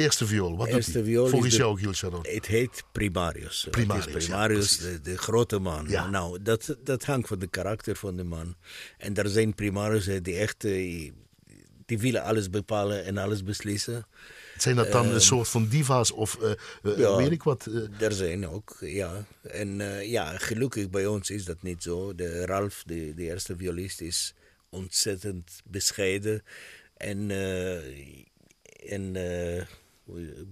[0.00, 2.20] Eerste viool, wat Eerste doet viool is Volgens de- jou, Giel Chardon.
[2.28, 3.66] Het heet primarius.
[3.70, 5.86] Primarius, Het is primarius, de, de grote man.
[5.88, 6.10] Ja.
[6.10, 8.56] Nou, dat, dat hangt van de karakter van de man.
[8.98, 10.64] En er zijn primariussen die echt...
[10.64, 11.10] eh,
[11.86, 14.06] Die willen alles bepalen en alles beslissen.
[14.58, 16.50] Zijn dat dan een soort van diva's of eh,
[16.82, 17.16] eh, ja.
[17.16, 17.68] weet ik wat?
[18.00, 19.24] Er zijn ook, ja.
[19.42, 19.76] En
[20.08, 22.14] ja, gelukkig bij ons is dat niet zo.
[22.14, 24.34] De Ralf, de, de eerste violist, is
[24.68, 26.42] ontzettend bescheiden
[26.96, 27.30] en,
[28.88, 29.16] en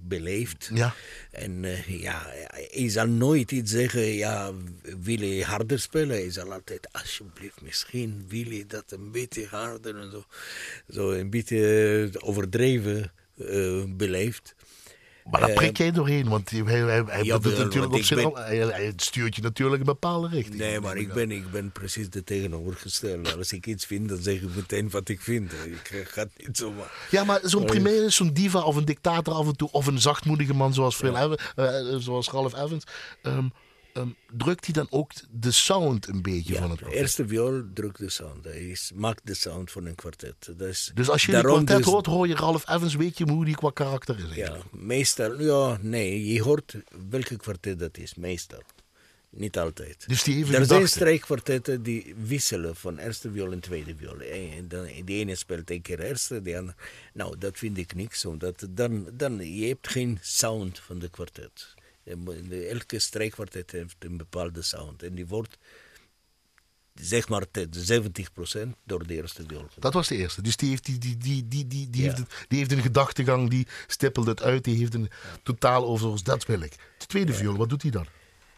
[0.09, 0.71] beleefd.
[0.75, 0.95] ja.
[1.31, 2.27] En eh, ja,
[2.71, 6.17] hij zal nooit iets zeggen, ja, wil je harder spelen?
[6.17, 10.25] Hij zal altijd, alsjeblieft, misschien wil je dat een beetje harder en zo.
[10.89, 14.55] Zo een beetje eh, overdreven eh, beleefd.
[15.31, 18.57] Maar daar Eh, prik jij doorheen, want hij, hij, hij, ja, natuurlijk op ben- Hij,
[18.57, 20.57] hij stuurt je natuurlijk een bepaalde richting.
[20.59, 23.37] Nee, maar ik ben, ik ben precies de tegenovergestelde.
[23.37, 25.53] Als ik iets vind, dan zeg ik meteen wat ik vind.
[25.53, 27.07] Ik ga het niet zomaar.
[27.11, 30.01] Ja, maar zo'n Oh, primair, zo'n diva of een dictator af en toe, of een
[30.01, 32.85] zachtmoedige man zoals, Phil Evan- eh, zoals Ralph Evans,
[33.23, 33.47] ehm,
[33.99, 37.01] ehm, drukt hij dan ook de sound een beetje van het de kwartet?
[37.01, 38.45] eerste viool drukt de sound.
[38.45, 40.53] Hij is, maakt de sound van een kwartet.
[40.57, 43.45] Dus, Dus als je een kwartet dus- hoort, hoor je Ralph Evans, weet je hoe
[43.45, 44.35] die qua karakter is.
[44.35, 46.75] Ja, meestal, ja, nee, je hoort
[47.11, 48.63] welke kwartet dat is, meestal.
[49.31, 50.05] Niet altijd.
[50.09, 54.21] Dus die even er zijn strijkkwartetten die wisselen van eerste viool en tweede viool.
[54.21, 56.77] En dan, de ene speelt een keer eerste, de andere...
[57.13, 61.75] Nou, dat vind ik niks, omdat dan, dan je hebt geen sound van de kwartet.
[62.09, 65.03] Je Elke strijkkwartet heeft een bepaalde sound.
[65.03, 65.59] En die wordt,
[66.95, 67.69] zeg maar, te
[68.67, 69.69] 70% door de eerste gedaan.
[69.79, 70.43] Dat was de eerste.
[70.43, 72.07] Dus die heeft, die, die, die, die, die, die Ja.
[72.09, 75.11] heeft, het- die heeft een gedachtegang, die stippelt het uit, die heeft een
[75.43, 76.25] totaal overzicht.
[76.25, 76.73] Dat wil ik.
[76.99, 78.07] De tweede viool, wat doet hij dan?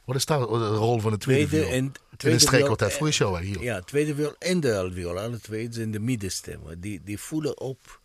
[0.05, 1.79] Wat is daar de rol van de tweede, Tweede viool?
[1.79, 3.63] en- In tweede een strijkkwartet, viool- voor jou, hè, Giel.
[3.63, 6.81] Ja, tweede viool en de alviool, alle twee zijn de middenstemmen.
[6.81, 8.01] Die, die voelen op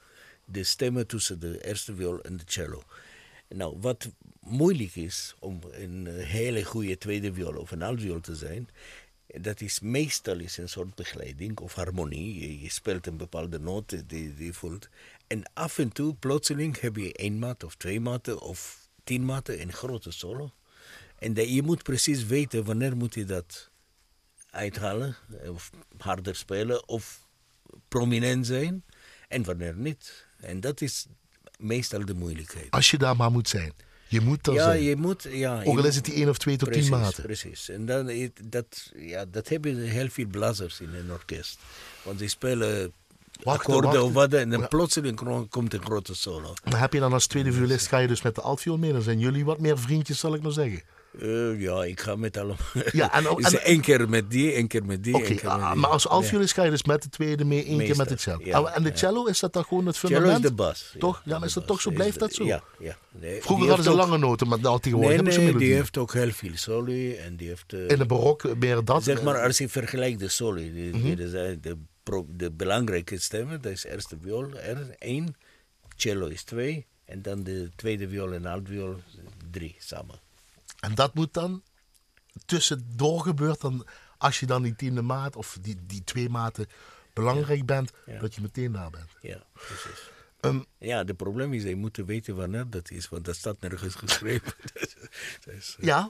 [0.46, 2.84] de stemmen tussen de eerste viool en de cello.
[3.50, 8.36] Nou, wat moeilijk is om een eh, hele goede tweede viool of een alviool te
[8.36, 8.70] zijn,
[9.28, 12.62] dat is meestal een soort begeleiding of harmonie.
[12.62, 14.90] Je, speelt een bepaalde noot die je voelt.
[15.28, 19.60] En af en toe, plotseling, heb je één maat of twee maten of tien maten
[19.60, 20.54] in grote solo.
[21.20, 23.70] En je moet precies weten wanneer moet je dat
[24.50, 25.16] uithalen,
[25.48, 27.28] of harder spelen, of
[27.88, 28.84] prominent zijn,
[29.28, 30.28] en wanneer niet.
[30.38, 31.06] En dat is
[31.60, 32.72] meestal de moeilijkheid.
[32.72, 33.74] Als je daar maar moet zijn.
[34.08, 34.84] Je moet daar ja, zijn.
[34.84, 35.28] je moet...
[35.30, 37.24] Ja, Ook al is het die 1 of 2 tot 10 precies, maten.
[37.24, 37.70] Precies.
[37.70, 41.60] En dan, eh, dat, ja, dat hebben heel veel blazers in een orkest.
[42.04, 42.94] Want die spelen
[43.44, 44.04] akkoorden wachten.
[44.04, 44.68] of wat, en dan Ja.
[44.68, 46.54] plotseling komt een grote solo.
[46.70, 48.92] Maar heb je dan als tweede violist, ga je dus met de altviool mee?
[48.92, 50.82] Dan zijn jullie wat meer vriendjes, zal ik maar zeggen.
[51.22, 52.58] Eh, ja, ik ga met allemaal...
[52.92, 55.72] Ja, en ook- Is en- één keer met die, één keer met die, Oké, ah,
[55.72, 55.80] die.
[55.82, 56.10] maar als Ja.
[56.10, 58.40] altvioolist ga je dus met de tweede mee, één keer met de cello.
[58.44, 58.96] ja, Ah, en de ja.
[58.96, 60.44] cello, is dat dan gewoon het Cello fundament?
[60.44, 60.96] is de bas.
[61.00, 61.22] Toch?
[61.26, 61.66] Ja, is dat bas.
[61.66, 61.92] toch zo?
[61.92, 62.44] Blijft dat zo?
[62.46, 62.98] Ja, ja.
[63.12, 65.98] Nee, Vroeger die hadden ze ook- lange noten, maar nou, tegenwoordig Nee, nee, die heeft
[65.98, 67.74] ook heel veel soli en die heeft...
[67.74, 69.04] eh, In de barok meer dat.
[69.04, 71.02] zeg maar, als je vergelijkt de soli, die, Mhm.
[71.04, 75.36] die- die de, pro- de belangrijke stemmen, dat is eerste viool, er één,
[75.96, 78.96] cello is twee, en dan de tweede viool en altviool
[79.52, 80.24] drie samen.
[80.86, 81.64] En dat moet dan
[82.46, 83.86] tussendoor gebeurt dan,
[84.18, 86.68] als je dan die tiende maat of die, die twee maten
[87.14, 88.20] belangrijk bent, Ja.
[88.20, 89.10] dat je meteen daar bent.
[89.22, 90.10] Ja, precies.
[90.40, 93.96] Ehm, Ja, het probleem is, je moet weten wanneer dat is, want dat staat nergens
[93.96, 94.54] geschreven.
[95.46, 96.10] Dus, eh, ja,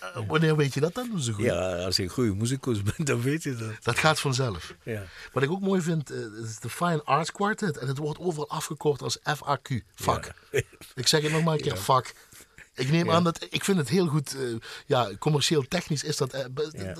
[0.00, 1.20] eh, wanneer weet je dat dan?
[1.20, 1.44] Zo goed?
[1.44, 3.72] ja, als je een goede muzikus bent, dan weet je dat.
[3.82, 4.74] Dat gaat vanzelf.
[4.82, 5.02] Ja.
[5.32, 7.76] Wat ik ook mooi vind, eh, is de Fine Arts Quartet.
[7.78, 10.32] En het wordt overal afgekort als FAQ, vak.
[10.50, 10.60] Ja.
[10.94, 12.14] Ik zeg het nog maar een keer, vak.
[12.74, 14.40] Ik neem aan dat, ik vind het heel goed, eh,
[14.86, 16.94] ja, commercieel technisch is dat, eh, Ja.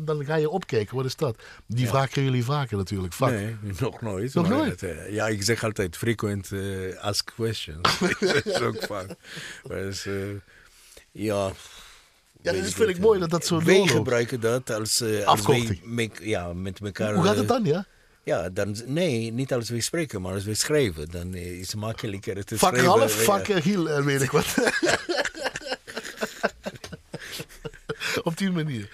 [0.00, 1.36] dan ga je opkijken, wat is dat?
[1.66, 3.18] Die vraag krijgen jullie vaker natuurlijk.
[3.18, 4.34] Nee, nog nooit.
[4.34, 4.80] Nog nooit?
[4.80, 6.50] het, eh, ja, ik zeg altijd frequent
[7.00, 7.98] ask questions.
[8.20, 9.06] dat is ook vaak.
[9.68, 10.04] Maar dus,
[11.12, 11.52] ja.
[12.42, 15.68] Ja, dat ik vind ik mooi dat dat zo Wij gebruiken dat als, als Afkorting.
[15.68, 17.14] wij me- ja, met elkaar...
[17.14, 17.86] Hoe gaat het dan, ja?
[18.24, 21.08] Ja, dan, nee, niet als we spreken, maar als we schrijven.
[21.10, 22.98] Dan is het makkelijker te Vak schrijven.
[22.98, 23.24] Ralf, Ja.
[23.24, 24.46] vak Giel, en weet ik wat.
[28.28, 28.90] Op die manier.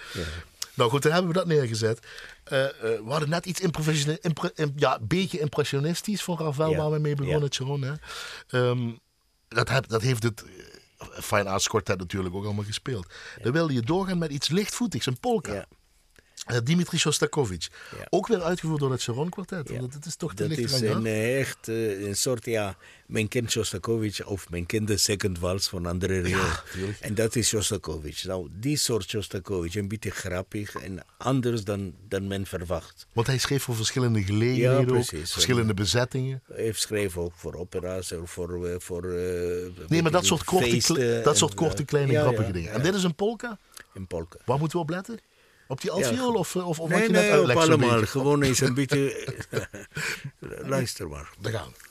[0.73, 1.99] Nou goed, dan hebben we dat neergezet.
[2.43, 6.77] Eh, eh, we hadden net iets impressioni- impre- im- ja, beetje impressionistisch Ravel, Ja.
[6.77, 7.49] waar we mee begonnen, Ja.
[7.49, 7.81] Sharon.
[7.81, 7.93] Hè?
[8.49, 8.89] Ehm,
[9.47, 13.07] dat, heb, dat heeft het eh, Fine Arts Quartet natuurlijk ook allemaal gespeeld.
[13.41, 15.65] Dan wilde je doorgaan met iets lichtvoetigs, een polka.
[16.47, 17.69] Eh, Dimitri Shostakovich.
[17.97, 18.07] Ja.
[18.09, 19.69] Ook weer uitgevoerd door het Sharon Quartet.
[19.69, 19.79] Ja.
[19.79, 23.51] Dat is toch te Dat is een, eh, echt eh, een soort, ja, men kent
[23.51, 26.39] Shostakovich of men kent de Second Wals van André Rieu.
[26.99, 28.23] en dat is Shostakovich.
[28.23, 33.07] Nou, die soort Shostakovich, een beetje grappig en anders dan, dan men verwacht.
[33.13, 36.41] Want hij schreef voor verschillende gelegenheden ook, verschillende bezettingen.
[36.47, 38.81] Hij heeft geschreven ook voor opera's, voor...
[38.81, 39.05] voor
[39.87, 42.71] Nee, maar dat soort korte, feesten dat soort korte kleine grappige dingen.
[42.71, 43.57] En dit is een polka?
[43.93, 44.37] In polka.
[44.45, 45.19] Waar moeten we op letten?
[45.67, 48.05] Op die altviool of, of, of wat nee, je net nee, uitlegt allemaal.
[48.05, 49.27] Gewoon eens een beetje...
[50.73, 51.29] Luister maar.
[51.39, 51.86] Daar gaan we.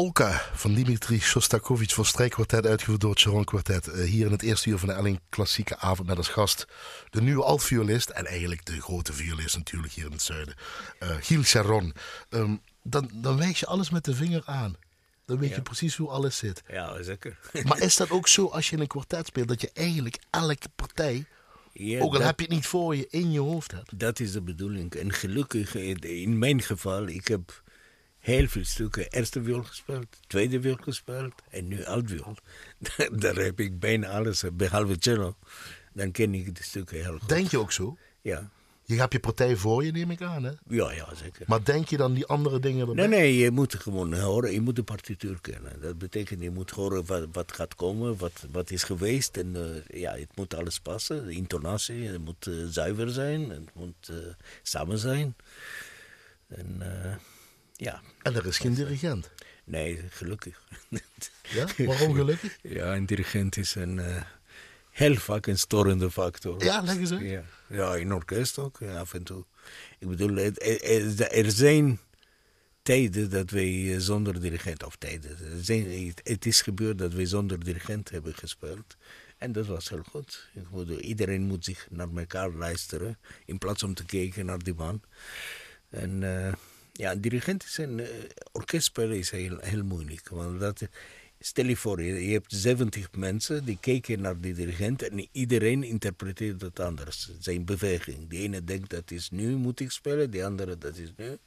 [0.00, 3.88] Polka van Dimitri Shostakovich voor strijkkwartet, uitgevoerd door het Sharon Quartet.
[3.88, 6.66] Eh, hier in het eerste uur van de Elling Klassieke Avond met als gast
[7.10, 10.54] de nieuwe altviolist en eigenlijk de grote violist natuurlijk hier in het zuiden,
[10.98, 11.94] eh Giel Sharon.
[12.28, 14.76] Ehm, dan, dan wijs je alles met de vinger aan.
[15.26, 16.62] Dan weet je precies hoe alles zit.
[16.68, 17.38] Ja, zeker.
[17.66, 20.68] Maar is dat ook zo als je in een kwartet speelt, dat je eigenlijk elke
[20.76, 21.24] partij,
[21.72, 23.98] Ja, ook al dat- heb je het niet voor je, in je hoofd hebt?
[23.98, 24.94] Dat is de bedoeling.
[24.94, 27.62] En gelukkig, eh, in mijn geval, ik heb
[28.20, 32.36] heel veel stukken eerste viool gespeeld, tweede viool gespeeld en nu altviool.
[33.12, 35.36] Daar heb ik bijna alles, eh, behalve cello.
[35.92, 37.28] Dan ken ik de stukken heel goed.
[37.28, 37.96] Denk je ook zo?
[38.20, 38.50] Ja.
[38.84, 40.50] Je hebt je partij voor je, neem ik aan, hè?
[40.68, 41.44] ja, ja, zeker.
[41.46, 43.06] Maar denk je dan die andere dingen erbij?
[43.06, 45.80] Nee, nee, je moet gewoon horen, je moet de partituur kennen.
[45.80, 49.36] Dat betekent, je moet horen wat, wat gaat komen, wat, wat is geweest.
[49.36, 51.26] En eh, ja, het moet alles passen.
[51.26, 54.12] De intonatie, het moet eh, zuiver zijn, het moet
[54.62, 55.34] samen zijn.
[56.48, 56.82] En
[57.80, 59.30] ja, En er is geen dirigent.
[59.64, 60.62] nee, gelukkig.
[61.42, 61.66] Ja?
[61.76, 62.58] Waarom gelukkig?
[62.62, 64.22] ja, een dirigent is een, eh,
[64.90, 66.64] heel vaak een storende factor.
[66.64, 67.20] Ja, leg eens uit.
[67.20, 69.44] Ja, ja in orkest ook, af en toe.
[69.98, 72.00] Ik bedoel, er, zijn
[72.82, 77.26] tijden dat wij eh, zonder dirigent, of tijden, zijn, het, het is gebeurd dat wij
[77.26, 78.96] zonder dirigent hebben gespeeld.
[79.38, 80.48] En dat was heel goed.
[80.54, 84.74] Ik bedoel, iedereen moet zich naar elkaar luisteren, in plaats om te kijken naar die
[84.74, 85.02] man.
[85.88, 86.52] En eh,
[86.92, 88.06] ja, een dirigent is een,
[88.52, 90.28] orkestspelen is heel, heel moeilijk.
[90.28, 90.82] Want dat,
[91.40, 95.82] stel je voor, je, je hebt 70 mensen die kijken naar die dirigent en iedereen
[95.82, 97.30] interpreteert het anders.
[97.38, 98.28] Zijn beweging.
[98.28, 101.38] De ene denkt dat is nu moet ik spelen, de andere dat is nu.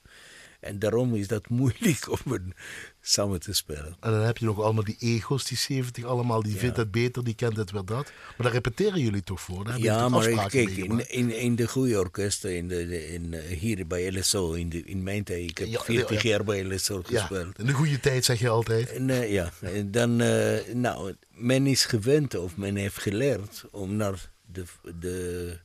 [0.64, 2.54] En daarom is dat moeilijk om een,
[3.02, 3.96] samen te spelen.
[4.00, 7.24] En dan heb je nog allemaal die ego's, die 70 allemaal, die vindt het beter,
[7.24, 8.04] die kent het weer dat.
[8.06, 9.66] Maar daar repeteren jullie toch voor?
[9.66, 13.58] Daar Ja, maar ik- kijk, in, in, in de goede orkesten, in de, in, eh,
[13.58, 16.30] hier bij LSO, in, de, in mijn tijd, ik heb Ja, 40 ja.
[16.30, 17.60] jaar bij LSO gespeeld.
[17.60, 18.90] in de goede tijd zeg je altijd.
[18.90, 23.96] En, eh, ja, en dan, eh, nou, men is gewend of men heeft geleerd om
[23.96, 24.64] naar de,
[25.00, 25.58] de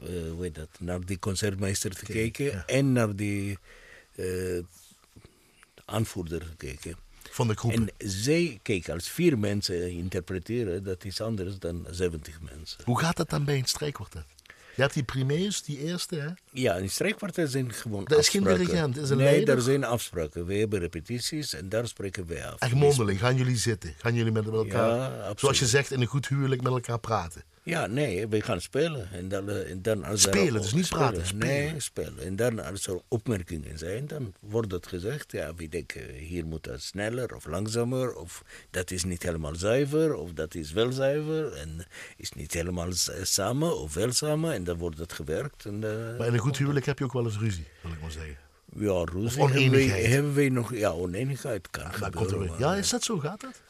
[0.00, 2.66] hoe heet dat, naar die concertmeester te kijken ja.
[2.66, 3.58] en naar die
[4.14, 4.26] eh,
[5.84, 6.96] aanvoerder te kijken.
[7.30, 7.72] van de groep.
[7.72, 12.80] En zij, kijk, als vier mensen interpreteren, dat is anders dan 70 mensen.
[12.84, 14.24] Hoe gaat dat dan bij een strijkkwartet?
[14.76, 16.28] Je hebt die primeus, die eerste, hè?
[16.50, 19.56] Ja, een strijkkwartet zijn gewoon Dat is geen dirigent, is een Nee, leider?
[19.56, 20.46] er zijn afspraken.
[20.46, 22.58] We hebben repetities en daar spreken wij af.
[22.60, 23.94] Echt mondeling, gaan jullie zitten?
[23.98, 27.42] Gaan jullie met elkaar, Ja, zoals je zegt, in een goed huwelijk met elkaar praten?
[27.64, 29.08] Ja, nee, we gaan spelen.
[29.12, 31.08] En dan, eh, en dan als Spelen, dus niet spelen.
[31.10, 31.46] praten, spelen.
[31.46, 32.18] Nee, spelen.
[32.18, 36.64] En dan als er opmerkingen zijn, dan wordt het gezegd, ja, we denken hier moet
[36.64, 41.52] dat sneller of langzamer, of dat is niet helemaal zuiver, of dat is wel zuiver,
[41.52, 45.64] en is niet helemaal s- samen of wel samen, en dan wordt het gewerkt.
[45.64, 48.00] En, eh, Maar in een goed huwelijk heb je ook wel eens ruzie, wil ik
[48.00, 48.36] maar zeggen.
[48.76, 50.06] ja, ruzie hebben wij, oneenigheid.
[50.06, 52.46] hebben wij nog, ja, oneenigheid kan gebeuren.
[52.48, 53.18] maar- ja, is dat zo?
[53.18, 53.60] Gaat dat?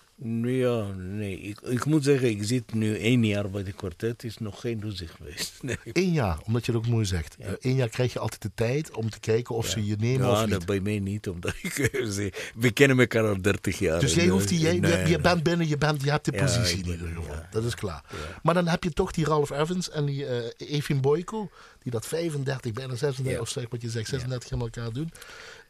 [0.42, 4.38] Ja, nee, ik, ik moet zeggen, ik zit nu één jaar bij de kwartet, is
[4.38, 5.52] nog geen ruzie geweest.
[5.62, 5.76] Nee.
[5.92, 7.36] Eén jaar, omdat je het ook mooi zegt.
[7.38, 7.56] Ja.
[7.60, 10.32] Eén jaar krijg je altijd de tijd om te kijken of ze je nemen Ja,
[10.32, 10.66] of dat niet.
[10.66, 11.72] bij mij niet, omdat ik...
[11.92, 14.00] ze- we kennen elkaar al 30 jaar.
[14.00, 15.20] Dus jij eh, hoeft die, jij, nee, je, je nee.
[15.20, 17.34] bent binnen, je, bent, je hebt de Ja, positie in ieder geval.
[17.34, 17.48] ja.
[17.50, 18.04] Dat is klaar.
[18.10, 18.38] Ja.
[18.42, 21.50] Maar dan heb je toch die Ralph Evans en die eh Evin Boyko,
[21.82, 23.40] die dat 35, bijna 36, Ja.
[23.40, 25.10] of zeg wat je zegt, 36 aan elkaar doen.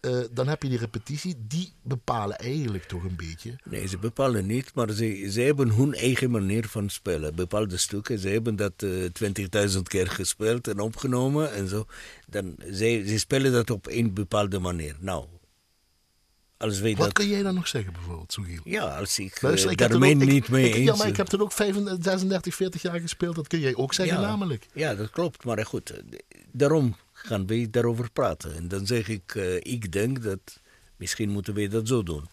[0.04, 3.56] Eh, dan heb je die repetitie, die bepalen eigenlijk toch een beetje.
[3.64, 7.34] Nee, ze bepalen niet, maar ze, ze hebben hun eigen manier van spelen.
[7.34, 11.86] Bepaalde stukken, ze hebben dat eh 20.000 keer gespeeld en opgenomen en zo.
[12.28, 14.96] Dan, ze, ze spelen dat op een bepaalde manier.
[15.00, 15.26] Nou,
[16.56, 17.12] als wij Wat dat...
[17.12, 18.60] kun jij dan nog zeggen bijvoorbeeld, Soegiel?
[18.64, 20.84] Ja, als ik, Luister, eh, ik heb er daarmee ook- ik- niet mee ik- eens...
[20.90, 23.34] Ja, maar ik heb er ook 35, 36, 40 jaar gespeeld.
[23.36, 24.26] Dat kun jij ook zeggen Ja.
[24.26, 24.66] namelijk.
[24.74, 25.44] Ja, dat klopt.
[25.44, 25.92] Maar goed,
[26.52, 28.54] daarom gaan we daarover praten.
[28.56, 30.60] En dan zeg ik, eh, ik denk dat
[30.96, 32.28] misschien moeten we dat zo doen.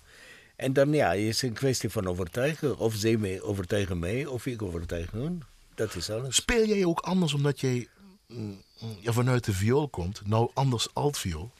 [0.56, 2.78] En dan ja, het is een kwestie van overtuigen.
[2.78, 5.44] Of zij mij overtuigen mij, of ik overtuig hun.
[5.76, 6.36] Dat is alles.
[6.36, 7.88] Speel jij ook anders omdat jij
[8.28, 11.52] mm, mm, ja, vanuit de viool komt, nou anders altviool?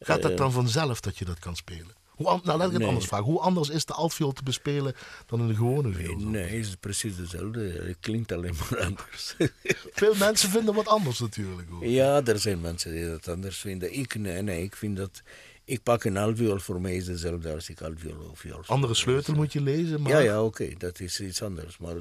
[0.00, 0.36] Gaat dat Eh.
[0.36, 1.94] dan vanzelf dat je dat kan spelen?
[2.14, 2.88] Hoe, an- nou, laat ik het Nee.
[2.88, 3.26] anders vragen.
[3.26, 4.94] Hoe anders is de altviool te bespelen
[5.26, 6.16] dan een gewone viool?
[6.18, 7.60] Nee, het is precies hetzelfde.
[7.60, 9.34] Het klinkt alleen maar anders.
[9.92, 11.68] Veel mensen vinden wat anders natuurlijk.
[11.72, 11.84] Ook.
[11.84, 13.92] ja, er zijn mensen die dat anders vinden.
[13.98, 15.22] Ik, nee, nee, ik vind dat...
[15.66, 18.62] Ik pak een alviool, voor mij is hetzelfde als ik alviool of viool.
[18.66, 21.78] Andere sleutel moet je lezen, maar Ja, ja, oké, dat is iets anders.
[21.78, 21.94] Maar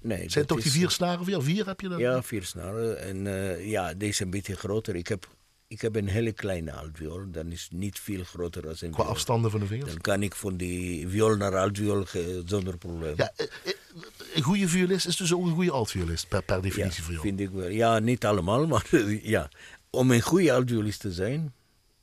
[0.00, 1.26] nee, zijn toch die is- vier snaren?
[1.26, 1.98] Ja, vier heb je dan?
[1.98, 2.98] Ja, vier snaren.
[3.00, 4.96] En eh, ja, deze is een beetje groter.
[4.96, 5.28] Ik heb,
[5.70, 7.30] ik heb een hele kleine altviool.
[7.30, 9.08] Dan is niet veel groter dan een Qua viool.
[9.14, 9.90] afstanden van de vingers?
[9.90, 13.14] Dan kan ik van die viool naar altviool ge- zonder probleem.
[13.16, 13.72] Ja, eh, eh,
[14.34, 17.24] een goede violist is dus ook een goede altviolist, per, per definitie voor jou.
[17.24, 17.68] vind ik wel.
[17.68, 18.86] Ja, niet allemaal, maar
[19.22, 19.48] ja.
[19.90, 21.52] Om een goede altviolist te zijn,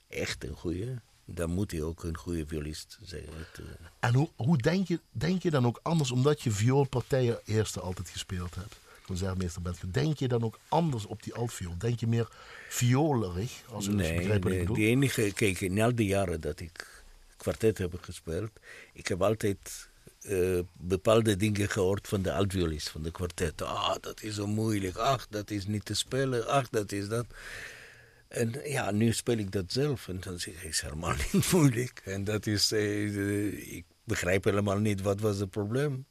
[0.08, 3.23] echt een goede, dan moet hij ook een goede violist zijn.
[3.27, 3.63] Eh,
[3.99, 8.10] En hoe, hoe denk, je, denk je dan ook anders, omdat je vioolpartijen eerste altijd
[8.10, 8.75] gespeeld hebt,
[9.08, 11.78] concertmeester bent, denk je dan ook anders op die altviool?
[11.78, 12.28] Denk je meer
[12.70, 14.76] violerig, als nee, wat ik nee, bedoel?
[14.76, 17.04] de enige, kijk, in al die jaren dat ik
[17.38, 18.52] kwartet heb gespeeld,
[18.93, 19.89] ik heb altijd
[20.22, 23.62] eh, bepaalde dingen gehoord van de altviolist, van de kwartet.
[23.62, 24.98] Ah, dat is zo moeilijk.
[24.98, 26.48] Ach, dat is niet te spelen.
[26.48, 27.26] Ach, dat is dat.
[28.28, 31.52] En ja, nu speel ik dat zelf en dan zeg ik, het is helemaal niet
[31.52, 32.02] moeilijk.
[32.06, 36.06] En dat is, eh, ik begrijp helemaal niet wat was het probleem.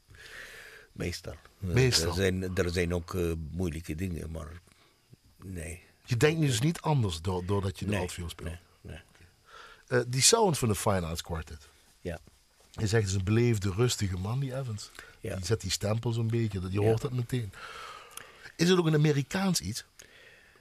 [0.96, 1.34] Meestal.
[1.58, 2.08] Meestal.
[2.08, 4.48] Er zijn, er zijn ook eh, moeilijke dingen, maar
[5.44, 5.82] nee.
[6.04, 8.42] Je denkt dus niet anders door, doordat je de nee, speelt.
[8.42, 8.98] nee, nee.
[9.86, 11.68] Eh, die sound van de Fine Arts Quartet.
[12.00, 12.18] Ja.
[12.70, 14.90] Je zegt, het is een beleefde, rustige man, die Evans.
[15.20, 15.36] Ja.
[15.36, 16.86] Die zet die stempel zo'n beetje, je Ja.
[16.86, 17.52] hoort dat meteen.
[18.56, 19.84] Is het ook een Amerikaans iets?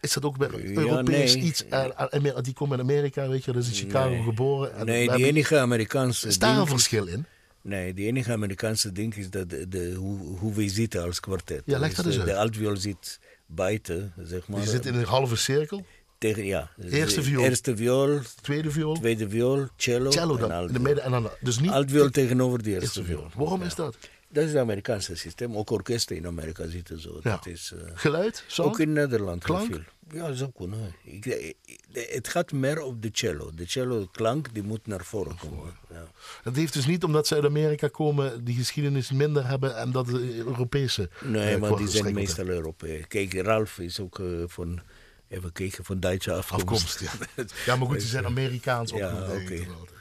[0.01, 1.43] Is dat ook bij Ja, Europees nee.
[1.43, 1.65] iets?
[1.67, 4.23] Eh, die komt in Amerika, weet je, dat is in Chicago Nee.
[4.23, 4.75] geboren.
[4.75, 7.25] En nee, die enige Amerikaanse Is daar een verschil in?
[7.67, 11.61] Nee, die enige Amerikaanse ding is dat de, de, hoe, hoe wij zitten als kwartet.
[11.65, 14.61] Ja, leg dat Dus, eens eh, De altviool zit buiten, zeg maar.
[14.61, 15.85] Je zit in een halve cirkel,
[16.17, 16.71] tegen, ja.
[16.89, 17.43] Eerste viool.
[17.43, 20.73] Eerste viool, tweede viool, tweede viool, cello, cello en dan, in altviool.
[20.73, 21.29] de midden en dan...
[21.39, 23.29] Dus niet Altviool tegenover de eerste eerste viool.
[23.35, 23.65] Waarom Ja.
[23.65, 23.97] is dat?
[24.29, 25.55] Dat is het Amerikaanse systeem.
[25.57, 27.19] Ook orkesten in Amerika zitten zo.
[27.23, 27.29] Ja.
[27.31, 28.69] Dat is, eh, Geluid, sound?
[28.69, 29.71] ook in Nederland Klank?
[29.71, 29.81] veel.
[30.15, 30.93] Ja, zo kunnen.
[31.03, 31.55] Ik, ik-
[31.93, 33.51] het gaat meer op de cello.
[33.55, 35.73] De cello klank die moet naar voren komen.
[35.89, 36.07] Ja.
[36.43, 40.05] Het heeft dus niet omdat ze uit Amerika komen die geschiedenis minder hebben en dat
[40.05, 41.09] de Europese...
[41.23, 43.07] Nee, eh, maar die kwa- zijn meestal Europees.
[43.07, 44.81] Kijk, Ralf is ook eh, van,
[45.27, 46.63] even kijken, van Duitse afkomst.
[46.63, 47.11] Afkomst, ja.
[47.65, 49.41] Ja, maar goed, die zijn Amerikaans Ja, opgevoed.
[49.41, 49.53] oké.
[49.53, 49.93] inderdaad.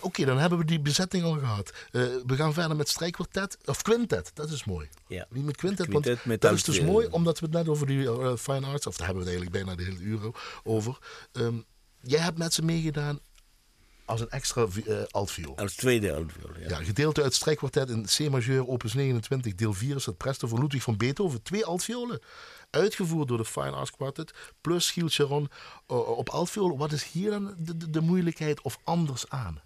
[0.00, 1.72] Oké, dan hebben we die bezetting al gehad.
[1.90, 4.88] Eh, we gaan verder met strijkkwartet, of quintet, dat is mooi.
[5.06, 5.26] Ja.
[5.30, 7.86] Niet met quintet, Quintet want met dat is dus mooi, omdat we het net over
[7.86, 10.30] die eh, fine arts, of daar hebben we het eigenlijk bijna de hele uur
[10.62, 10.98] over.
[11.32, 11.54] Ehm,
[12.00, 13.18] jij hebt met ze meegedaan
[14.04, 15.56] als een extra eh, altviool.
[15.56, 16.68] Als tweede altviool, ja.
[16.68, 20.82] Ja, gedeelte uit strijkkwartet in C-majeur, opus 29, deel 4 is het presto van Ludwig
[20.82, 21.42] van Beethoven.
[21.42, 22.20] Twee altviolen.
[22.70, 25.48] Uitgevoerd door de Fine Arts Quartet, plus Giel Charon
[25.86, 26.78] op altviool.
[26.78, 29.60] Wat is hier dan de, de, de moeilijkheid of anders aan?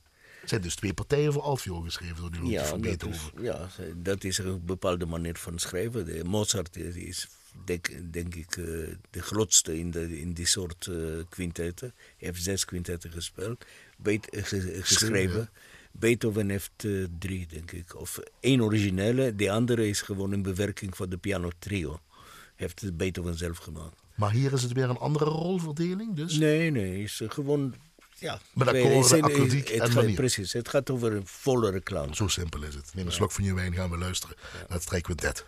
[0.44, 3.32] Het zijn dus twee partijen voor altviool geschreven door die Ludwig Ja, van dat Beethoven.
[3.38, 6.04] is, ja, dat is een bepaalde manier van schrijven.
[6.04, 7.28] De Mozart is,
[7.64, 8.64] denk, denk ik eh,
[9.10, 10.96] de grootste in, de, in die soort eh
[11.28, 11.92] quintetten.
[11.96, 13.64] Hij heeft zes quintetten gespeeld,
[13.96, 15.50] Beet- eh, ge- geschreven.
[15.92, 16.84] Beethoven heeft
[17.18, 17.96] drie, denk ik.
[18.00, 22.00] Of één originele, de andere is gewoon een bewerking van de piano trio.
[22.56, 23.96] Heeft Beethoven zelf gemaakt.
[24.14, 26.14] Maar hier is het weer een andere rolverdeling.
[26.16, 27.74] Dus Nee, nee, is gewoon.
[28.24, 30.14] Ja, Met akkoorden, akoestiek en gaat- manier.
[30.14, 32.14] Precies, het gaat over een volle reclame.
[32.14, 32.90] zo simpel is het.
[32.94, 35.44] Neem een slok van je wijn, gaan we luisteren naar het strijkquintet.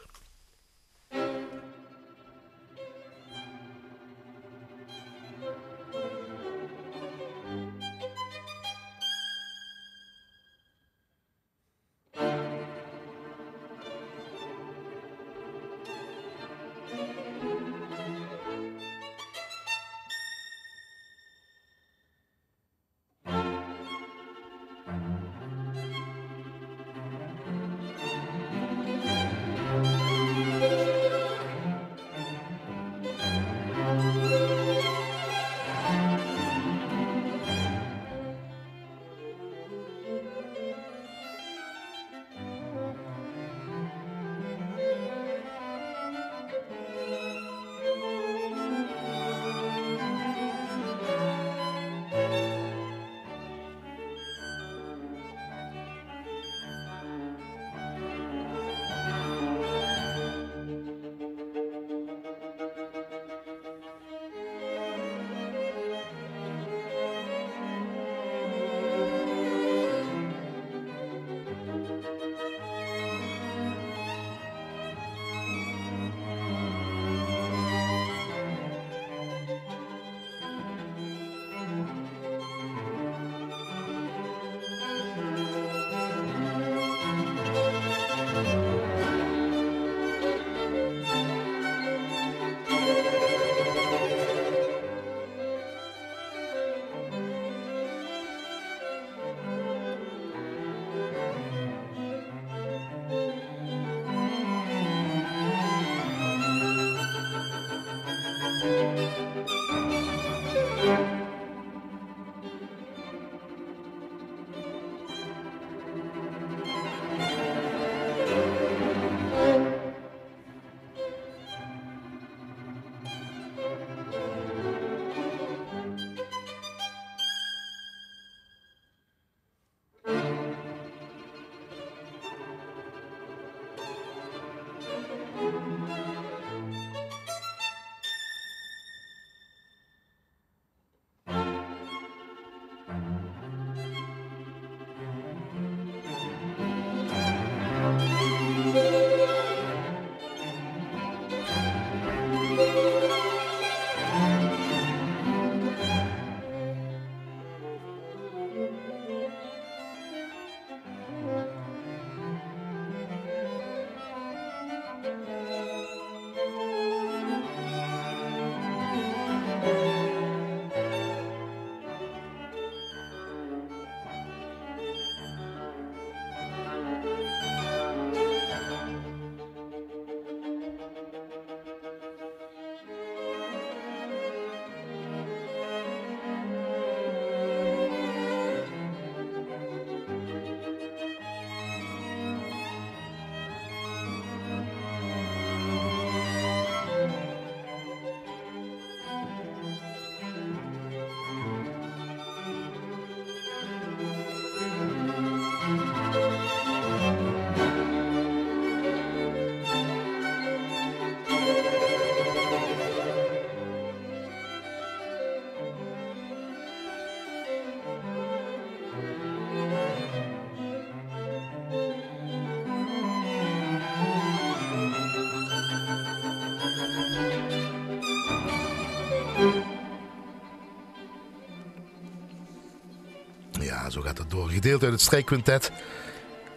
[234.45, 235.71] Gedeeld uit het strijkquintet.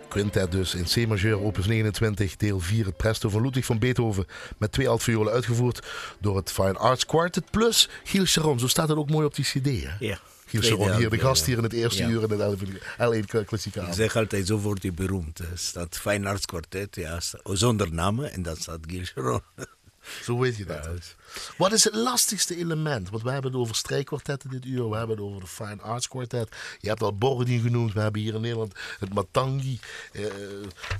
[0.10, 4.26] Quintet dus in C majeur, opus 29, deel 4, het presto van Ludwig van Beethoven.
[4.58, 5.88] Met twee altviolen uitgevoerd
[6.20, 7.52] door het Fine Arts Quartet.
[7.52, 9.66] Plus Giel Sharon, zo staat het ook mooi op die cd.
[9.66, 9.96] Hè?
[10.00, 10.20] Ja.
[10.46, 12.10] Giel Sharon, hier de gast hier in het eerste Ja.
[12.10, 12.58] uur in het
[12.98, 15.40] L1 klassieke Ik zeg altijd, zo wordt hij beroemd.
[15.40, 19.42] Er staat Fijn Arts Quartet, ja, zonder namen en dan staat Gil Sharon.
[20.24, 20.84] Zo weet je dat.
[20.86, 21.16] Ja, dus-
[21.58, 23.10] Wat is het lastigste element?
[23.10, 24.90] Want we hebben het over strijkkwartetten dit uur.
[24.90, 26.56] We hebben het over de Fine Arts Quartet.
[26.80, 27.94] Je hebt al Bordin genoemd.
[27.94, 29.80] We hebben hier in Nederland het Matangi.
[30.12, 30.24] eh,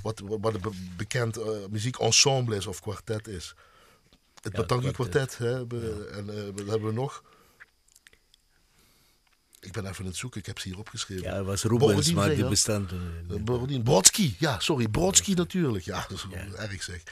[0.02, 3.54] wat, wat een be- bekend eh, muziekensemble is of kwartet is.
[4.42, 5.36] Het Ja, Matangi kwartet.
[5.36, 5.70] Quartet.
[5.70, 7.22] Hè, En eh, wat hebben we nog?
[9.60, 10.40] Ik ben even aan het zoeken.
[10.40, 11.22] Ik heb ze hier opgeschreven.
[11.24, 12.88] Ja, het was Rubens, maar die bestaan...
[12.90, 15.84] eh, Eh, Bovendien, Brodsky, ja, sorry, Brodsky natuurlijk.
[15.84, 17.02] Ja, dat is erg zeg.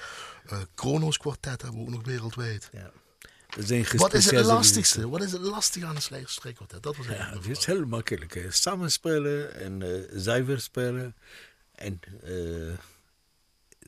[0.47, 2.69] Eh Kronos Quartet hebben we ook nog wereldwijd.
[2.73, 2.91] ja.
[3.97, 5.09] Wat is het lastigste?
[5.09, 6.83] Wat is het lastige aan een strijkkwartet?
[6.83, 8.35] Dat was Ja, het is heel makkelijk.
[8.35, 8.51] hè.
[8.51, 11.17] Samenspelen en eh zuiver spelen
[11.75, 12.01] en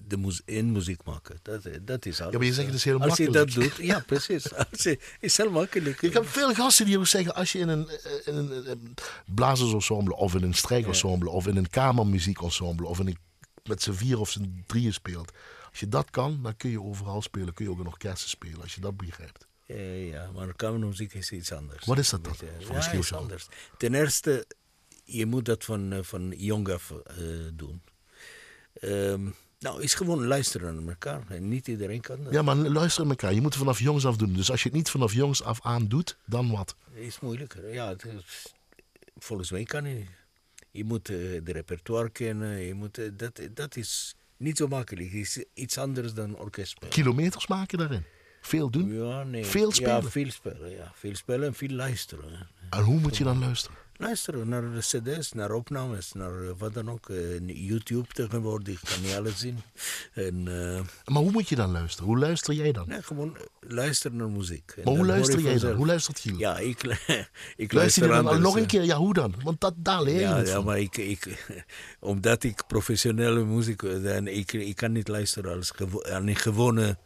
[0.07, 1.39] de muzie in muziek maken.
[1.43, 2.35] Dat, dat is alles.
[2.35, 3.55] maar je zegt het is heel Als je makkelijk.
[3.55, 4.55] dat doet, ja precies.
[4.71, 6.03] Als je, is heel makkelijk.
[6.03, 8.95] Ik heb veel gasten die ook zeggen, als je in een, eh, in een,
[9.27, 13.19] blazersensemble of in een strijkensemble of in een kamermuziekensemble of in een,
[13.65, 15.33] met z'n vier of z'n drieën speelt.
[15.71, 17.55] Als je dat kan, dan kun je overal spelen.
[17.55, 19.47] Kun je ook in orkesten spelen, als je dat begrijpt.
[19.67, 21.87] Ja, ja, maar kamermuziek is iets anders.
[21.87, 22.35] Wat is dat dan?
[22.41, 23.47] Ja, Van ja, is anders.
[23.77, 24.47] Ten eerste,
[25.05, 27.17] je moet dat van, eh, van jong af eh,
[27.55, 27.83] doen.
[28.73, 29.29] Ehm,
[29.61, 31.23] nou, is gewoon luisteren naar elkaar.
[31.29, 32.33] En niet iedereen kan dat.
[32.33, 33.33] Ja, maar luister naar elkaar.
[33.35, 34.33] Je moet het vanaf jongs af doen.
[34.33, 36.77] Dus als je het niet vanaf jongs af aan doet, dan wat?
[36.93, 37.73] is moeilijker.
[37.73, 38.53] Ja, het is-
[39.19, 40.09] volgens mij kan je niet.
[40.71, 42.59] Je moet eh, de repertoire kennen.
[42.61, 45.07] Je moet, eh, dat, dat is niet zo makkelijk.
[45.13, 46.91] Het is iets anders dan orkestspelen.
[46.95, 48.05] Kilometers maken daarin.
[48.41, 48.95] Veel doen.
[48.95, 49.45] Ja, nee.
[49.45, 50.03] Veel spelen?
[50.03, 50.71] Ja, veel spelen.
[50.71, 50.93] Ja.
[50.95, 52.49] Veel spelen en veel luisteren.
[52.71, 53.77] En hoe moet je dan luisteren?
[54.01, 57.09] Luisteren naar de cd's, naar opnames, naar eh, wat dan ook.
[57.09, 59.59] Eh, YouTube tegenwoordig kan je alles zien.
[60.13, 62.07] En eh, Maar hoe moet je dan luisteren?
[62.07, 62.89] Hoe luister jij dan?
[62.89, 64.75] nee, gewoon luisteren naar muziek.
[64.85, 65.75] Maar hoe luister je jij dan?
[65.75, 66.39] Hoe luistert Giel?
[66.39, 66.83] Ja, ik,
[67.57, 68.83] ik Luister je dan anders, nog een keer?
[68.83, 69.35] Ja, hoe dan?
[69.43, 71.47] Want dat, daar leer je Ja, ja maar ik, ik,
[72.01, 75.73] omdat ik professionele muziek ben, ik, ik kan niet luisteren als
[76.03, 76.99] aan een gewone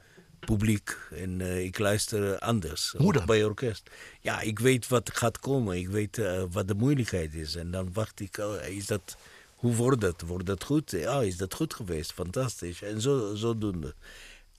[0.45, 0.97] publiek.
[1.11, 2.95] En eh, ik luister anders.
[2.97, 3.27] Hoe dan?
[3.27, 3.91] Bij orkest.
[4.21, 5.77] Ja, ik weet wat gaat komen.
[5.77, 7.55] Ik weet eh, wat de moeilijkheid is.
[7.55, 9.17] En dan wacht ik, oh, is dat,
[9.55, 10.21] hoe wordt dat?
[10.21, 10.91] Wordt dat goed?
[10.91, 12.13] Ja, is dat goed geweest?
[12.13, 12.83] Fantastisch.
[12.83, 13.95] En zo, zodoende.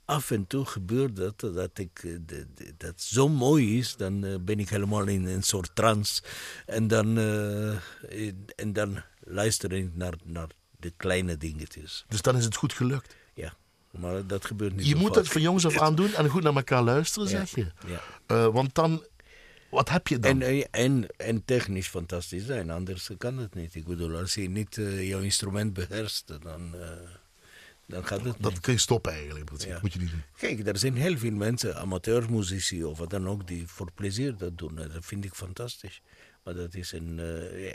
[0.06, 4.42] Af en toe gebeurt dat, dat ik, eh, de- de- dat zo mooi is, dan
[4.46, 6.22] ben ik helemaal in een soort trance.
[6.66, 7.18] En dan,
[8.56, 10.48] en dan luister ik naar, naar
[10.80, 12.06] de kleine dingetjes.
[12.08, 13.16] Dus dan is het goed gelukt.
[14.00, 16.56] Maar dat gebeurt niet Je moet het van jongs af aan doen en goed naar
[16.56, 17.72] elkaar luisteren, Ja, zeg je.
[17.88, 18.02] ja.
[18.26, 19.04] Eh, want dan,
[19.70, 20.42] wat heb je dan?
[20.42, 23.76] En, eh, en, en technisch fantastisch zijn, anders kan het niet.
[23.76, 26.76] Ik bedoel, als je niet eh, jouw instrument beheerst, dan,
[27.88, 28.60] dan gaat het dat niet.
[28.62, 29.50] kun je stoppen eigenlijk.
[29.58, 29.80] Ja.
[29.82, 30.24] Moet je niet doen.
[30.38, 34.58] Kijk, er zijn heel veel mensen, amateurmuzici of wat dan ook, die voor plezier dat
[34.58, 34.80] doen.
[34.80, 36.02] En Dat vind ik fantastisch.
[36.44, 37.20] Maar dat is een,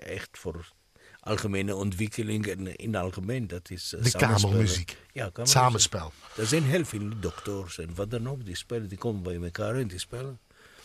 [0.01, 0.73] echt voor
[1.21, 3.47] algemene ontwikkeling en in het algemeen.
[3.47, 4.97] Dat is eh, De kamermuziek.
[5.13, 5.47] Ja, kamermuziek.
[5.61, 6.13] Samenspel.
[6.37, 9.75] Er zijn heel veel dokters en wat dan ook, die spelen, die komen bij elkaar
[9.75, 10.39] en die spelen.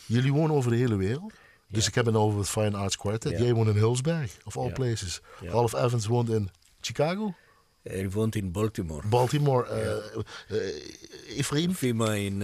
[0.06, 1.34] Jullie wonen over de hele wereld.
[1.68, 3.32] Dus ik heb het over het Fine Arts Quartet.
[3.32, 3.44] Ja.
[3.44, 4.74] Jij woont in Hillsberg, of all Ja.
[4.74, 5.22] places.
[5.42, 6.50] Ralph Evans woont in
[6.82, 7.34] Chicago,
[7.84, 9.08] Hij woont in Baltimore.
[9.08, 9.68] Baltimore.
[9.68, 11.76] eh eh, Ephraim
[12.14, 12.38] in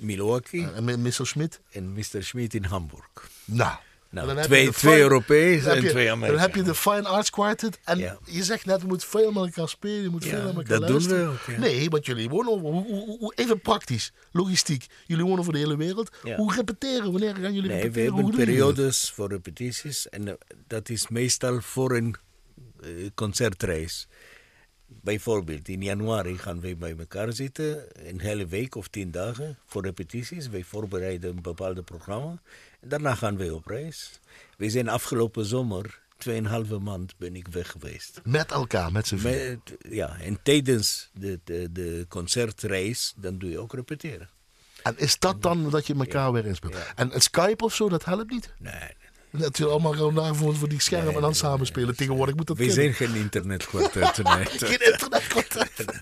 [0.00, 1.26] Milwaukee en Mr.
[1.26, 1.60] Schmidt.
[1.70, 2.22] en Mr.
[2.22, 3.08] Schmidt in Hamburg.
[3.44, 3.78] Nou,
[4.10, 5.04] Nou, dan twee- twee Fine-
[5.70, 6.56] en je- twee Dan heb Amerikanen.
[6.56, 7.78] je de Fine Arts Quartet.
[7.84, 8.18] En Ja.
[8.24, 10.02] je zegt net, we moeten veel met elkaar spelen.
[10.02, 11.28] Je moet Ja, veel met elkaar dat doen we luisteren.
[11.28, 11.58] ook, ja.
[11.58, 13.32] Nee, want jullie wonen over...
[13.34, 14.86] even praktisch, logistiek.
[15.06, 16.10] Jullie wonen over de hele wereld.
[16.36, 17.10] Hoe repeteren?
[17.12, 18.04] Wanneer gaan jullie Nee, we repeteren?
[18.14, 18.44] hebben jullie dat?
[18.74, 20.34] periodes voor repetities en eh,
[20.66, 22.14] dat is meestal voor een
[22.80, 24.08] eh, concertreis.
[24.86, 29.82] Bijvoorbeeld in januari gaan wij bij elkaar zitten, een hele week of tien dagen voor
[29.82, 30.48] repetities.
[30.48, 32.40] Wij voorbereiden een bepaald programma.
[32.80, 34.20] Daarna gaan wij op reis.
[34.56, 38.20] We zijn afgelopen zomer, tweeënhalve maand ben ik weg geweest.
[38.24, 39.58] Met elkaar, met z'n vier.
[39.78, 44.28] Ja, en tijdens de, de, de concertreis, dan doe je ook repeteren.
[44.82, 46.72] En is dat dan dat je elkaar weer inspeelt?
[46.72, 46.94] Ja.
[46.94, 48.54] En Skype of zo, dat helpt niet?
[48.58, 49.42] Nee, nee.
[49.42, 51.96] Dat je allemaal gewoon voor, voor die schermen en dan samenspelen.
[51.96, 54.14] Tegenwoordig moet dat we zijn geen internetkwartet.
[54.70, 55.84] Geen internetcontact.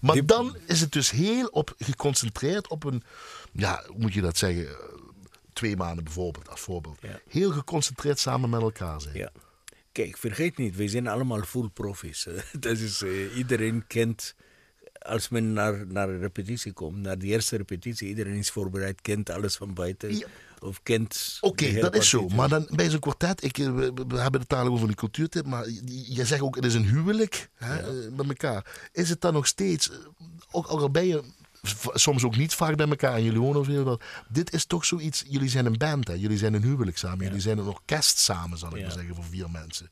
[0.00, 3.02] maar dan is het dus heel op geconcentreerd op een,
[3.56, 4.68] ja, hoe moet je dat zeggen?
[4.68, 4.74] Eh,
[5.52, 6.98] Twee maanden bijvoorbeeld, als voorbeeld.
[7.00, 7.20] Ja.
[7.28, 9.16] Heel geconcentreerd samen met elkaar zijn.
[9.16, 9.30] Ja.
[9.92, 12.26] Kijk, vergeet niet, we zijn allemaal full profis.
[12.60, 14.34] Dat is, eh, iedereen kent,
[14.98, 19.30] als men naar, naar een repetitie komt, naar de eerste repetitie, iedereen is voorbereid, kent
[19.30, 20.16] alles van buiten.
[20.16, 20.26] Ja.
[20.60, 21.38] Of kent.
[21.40, 22.28] Oké, de dat is zo.
[22.28, 25.46] Maar dan bij zo'n kwartet, ik, eh, we, we hebben het dadelijk over die cultuurtip,
[25.46, 28.88] maar je je zegt ook, het is een huwelijk hè, met elkaar.
[28.92, 29.90] Is het dan nog steeds,
[30.50, 31.22] ook, al ben je
[31.94, 35.24] soms ook niet vaak bij elkaar en jullie wonen heel wel, dit is toch zoiets,
[35.28, 36.14] jullie zijn een band, hè?
[36.14, 38.82] jullie zijn een huwelijk samen, jullie zijn een orkest samen, zal ik Ja.
[38.82, 39.90] maar zeggen, voor vier mensen.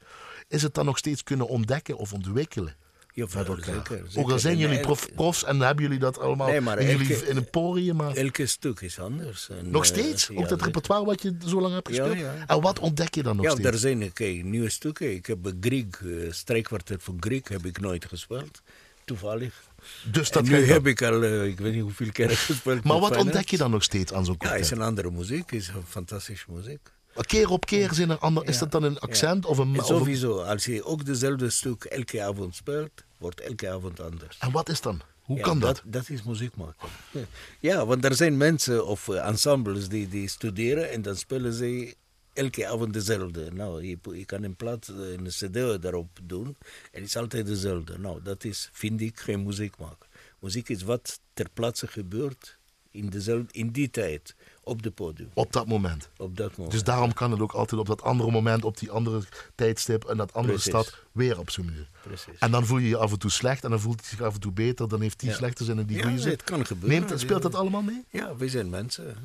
[0.48, 2.74] Is het dan nog steeds kunnen ontdekken of ontwikkelen?
[3.16, 6.78] Ja, zeker, Ook al zijn jullie prof, profs en hebben jullie dat allemaal Nee, maar
[6.78, 7.96] in, jullie, in een porium.
[7.96, 9.48] Maar Elke stuk is anders.
[9.48, 10.26] En, nog eh, steeds?
[10.26, 12.18] ja, ook dat repertoire wat je zo lang hebt Ja, gespeeld?
[12.18, 12.34] ja.
[12.46, 13.68] En wat ontdek je dan nog Ja, steeds?
[13.68, 15.14] er zijn kijk, nieuwe stukken.
[15.14, 18.62] Ik heb Griek, uh, strijkkwartet van Griek, heb ik nooit gespeeld.
[19.04, 19.64] Toevallig.
[20.12, 22.84] Dus dat en nu heb ik al, eh, ik weet niet hoeveel keer gespeeld.
[22.84, 23.20] Maar wat Feyenoord.
[23.34, 24.64] ontdek je dan nog steeds aan zo'n Ja, kwartet?
[24.64, 26.80] is een andere muziek, is een fantastische muziek.
[27.26, 29.76] Keer op keer zijn er ander, is dat dan een accent of een...
[29.76, 34.36] En sowieso, als je ook dezelfde stuk elke avond speelt, wordt elke avond anders.
[34.38, 35.00] En wat is dan?
[35.22, 35.82] Hoe Ja, kan dat?
[35.84, 36.88] Dat is muziek maken.
[37.60, 41.94] Ja, want er zijn mensen of eh, ensembles die, die studeren en dan spelen ze
[42.34, 43.50] elke avond dezelfde.
[43.52, 46.46] Nou, je, je kan een plaat, een cd daarop doen
[46.92, 47.98] en het is altijd dezelfde.
[47.98, 50.08] Nou, dat is, vind ik, geen muziek maken.
[50.38, 52.58] Muziek is wat ter plaatse gebeurt
[52.94, 56.08] in, dezelfde, in die tijd, op de podium, Op dat moment.
[56.16, 56.70] op dat moment.
[56.70, 59.22] Dus daarom kan het ook altijd op dat andere moment, op die andere
[59.54, 60.70] tijdstip en dat andere Precies.
[60.72, 61.88] stad weer op zo'n manier.
[62.02, 62.38] Precies.
[62.38, 64.34] En dan voel je je af en toe slecht en dan voelt hij zich af
[64.34, 64.88] en toe beter.
[64.88, 65.34] Dan heeft die Ja.
[65.34, 66.30] slechte zin en die Ja, goede zin.
[66.30, 67.06] het kan gebeuren.
[67.06, 68.04] Neemt, speelt dat allemaal mee?
[68.10, 69.16] Ja, we zijn mensen.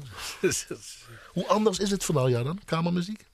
[1.34, 3.26] Hoe anders is het van al jaar dan, kamermuziek?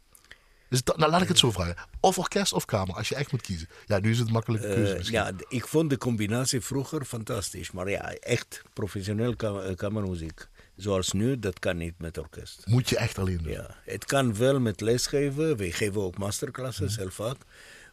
[0.69, 1.75] Dus dat, nou, laat ik het zo vragen.
[1.99, 3.67] Of orkest of kamer, als je echt moet kiezen.
[3.85, 5.17] Ja, nu is het makkelijke keuze Eh, misschien.
[5.19, 7.71] ja, ik vond de combinatie vroeger fantastisch.
[7.71, 10.47] Maar ja, echt professioneel kam- eh, kamermuziek.
[10.75, 12.61] Zoals nu, dat kan niet met orkest.
[12.65, 13.51] Moet je echt alleen doen.
[13.51, 15.57] Ja, het kan wel met lesgeven.
[15.57, 16.99] Wij geven ook masterclasses, Mhm.
[16.99, 17.37] heel vaak.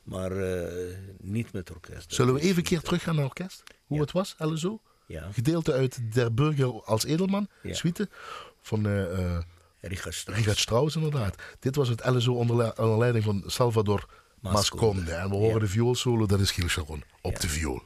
[0.03, 2.15] Maar eh, niet met orkest.
[2.15, 3.63] Zullen we even een keer teruggaan naar orkest?
[3.87, 4.81] Hoe het was, LSO?
[5.07, 7.75] Ja, Gedeelte uit Der Burger als Edelman, Ja.
[7.75, 8.09] suite
[8.63, 8.87] van
[9.89, 10.39] Richard Strauss.
[10.41, 11.35] Richard Strauss inderdaad.
[11.61, 14.09] Dit was het LSO onder, onder leiding van Salvador
[14.41, 14.95] Masconde.
[15.01, 15.13] Masconde.
[15.13, 15.59] En we horen Ja.
[15.59, 17.39] de vioolsolo, dat is Giel Charon, op Ja.
[17.39, 17.83] de viool.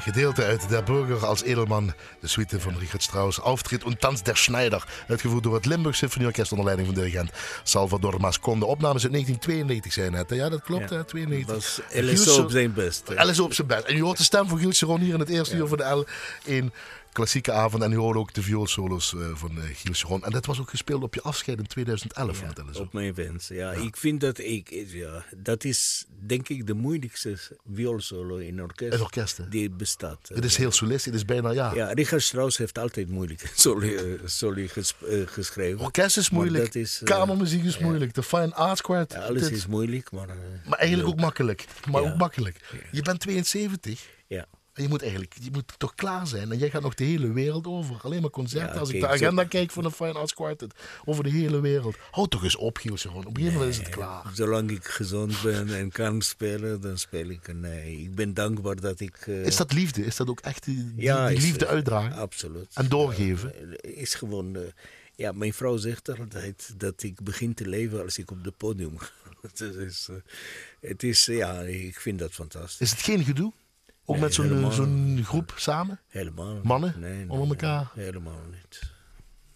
[0.00, 4.36] Gedeelte uit Der Burger als Edelman, de suite van Richard Strauss, Auftritt und Tanz der
[4.36, 7.30] Schneider, uitgevoerd door het Limburg Symfonieorkest onder leiding van dirigent
[7.62, 8.58] Salvador Mascon.
[8.58, 10.96] De opnames uit 1992 zijn het, ja dat klopt, Ja.
[10.96, 11.04] hè?
[11.04, 11.54] 92.
[11.54, 11.80] was
[12.26, 13.08] LSO op zijn best.
[13.08, 13.42] hè.
[13.42, 13.84] Op zijn best.
[13.84, 16.04] En u hoort de stem van Giel Sharon hier in het eerste uur van de
[16.44, 16.64] L1
[17.12, 17.82] klassieke avond.
[17.82, 20.24] En u hoorde ook de vioolsolos eh, van eh, Giel Sharon.
[20.24, 22.80] En dat was ook gespeeld op je afscheid in 2011 van het LSO.
[22.82, 23.48] Op mijn wens.
[23.48, 27.36] Ja, ik vind dat ik, ja, dat is denk ik de moeilijkste
[27.74, 29.48] vioolsolo in orkest Het orkest, hè?
[29.48, 30.30] die bestaat.
[30.34, 31.74] Het is heel solistisch, het is bijna, ja.
[31.74, 35.80] Ja, Richard Strauss heeft altijd eh, soli ges- eh, geschreven.
[35.80, 39.18] Orkest is moeilijk, dat is, eh, kamermuziek is moeilijk, de fine arts quartet.
[39.18, 40.28] Ja, alles dit- is moeilijk, maar...
[40.28, 40.34] eh,
[40.68, 41.64] Maar eigenlijk ook makkelijk.
[41.90, 42.10] Maar Ja.
[42.10, 42.56] ook makkelijk.
[42.92, 44.08] Je bent 72.
[44.26, 44.46] ja.
[44.74, 46.52] Je moet eigenlijk je moet toch klaar zijn.
[46.52, 47.96] En jij gaat nog de hele wereld over.
[48.02, 48.74] Alleen maar concerten.
[48.74, 50.74] Ja, Als ik de zo- agenda kijk van de Fine Arts Quartet.
[51.04, 51.96] Over de hele wereld.
[52.10, 53.18] Houd toch eens op, Giel Sharon.
[53.18, 54.30] Op een gegeven moment is het klaar.
[54.34, 57.54] Zolang ik gezond ben en kan spelen, dan speel ik.
[57.54, 59.16] Nee, ik ben dankbaar dat ik...
[59.26, 60.04] eh, Is dat liefde?
[60.04, 62.12] Is dat ook echt die, die, ja, die is- liefde uitdragen?
[62.12, 62.66] Absoluut.
[62.74, 63.54] En doorgeven?
[63.80, 64.56] Eh, Is gewoon...
[64.56, 64.62] eh,
[65.14, 68.98] ja, mijn vrouw zegt altijd dat ik begin te leven als ik op het podium
[68.98, 69.10] ga.
[69.42, 70.16] het is, eh,
[70.90, 72.80] het is ja, ik vind dat fantastisch.
[72.80, 73.52] Is het geen gedoe?
[74.10, 76.00] Ook Nee, met zo'n zo'n groep samen?
[76.08, 76.62] Helemaal niet.
[76.62, 77.90] Mannen Nee, nee, onder elkaar?
[77.94, 78.80] helemaal niet.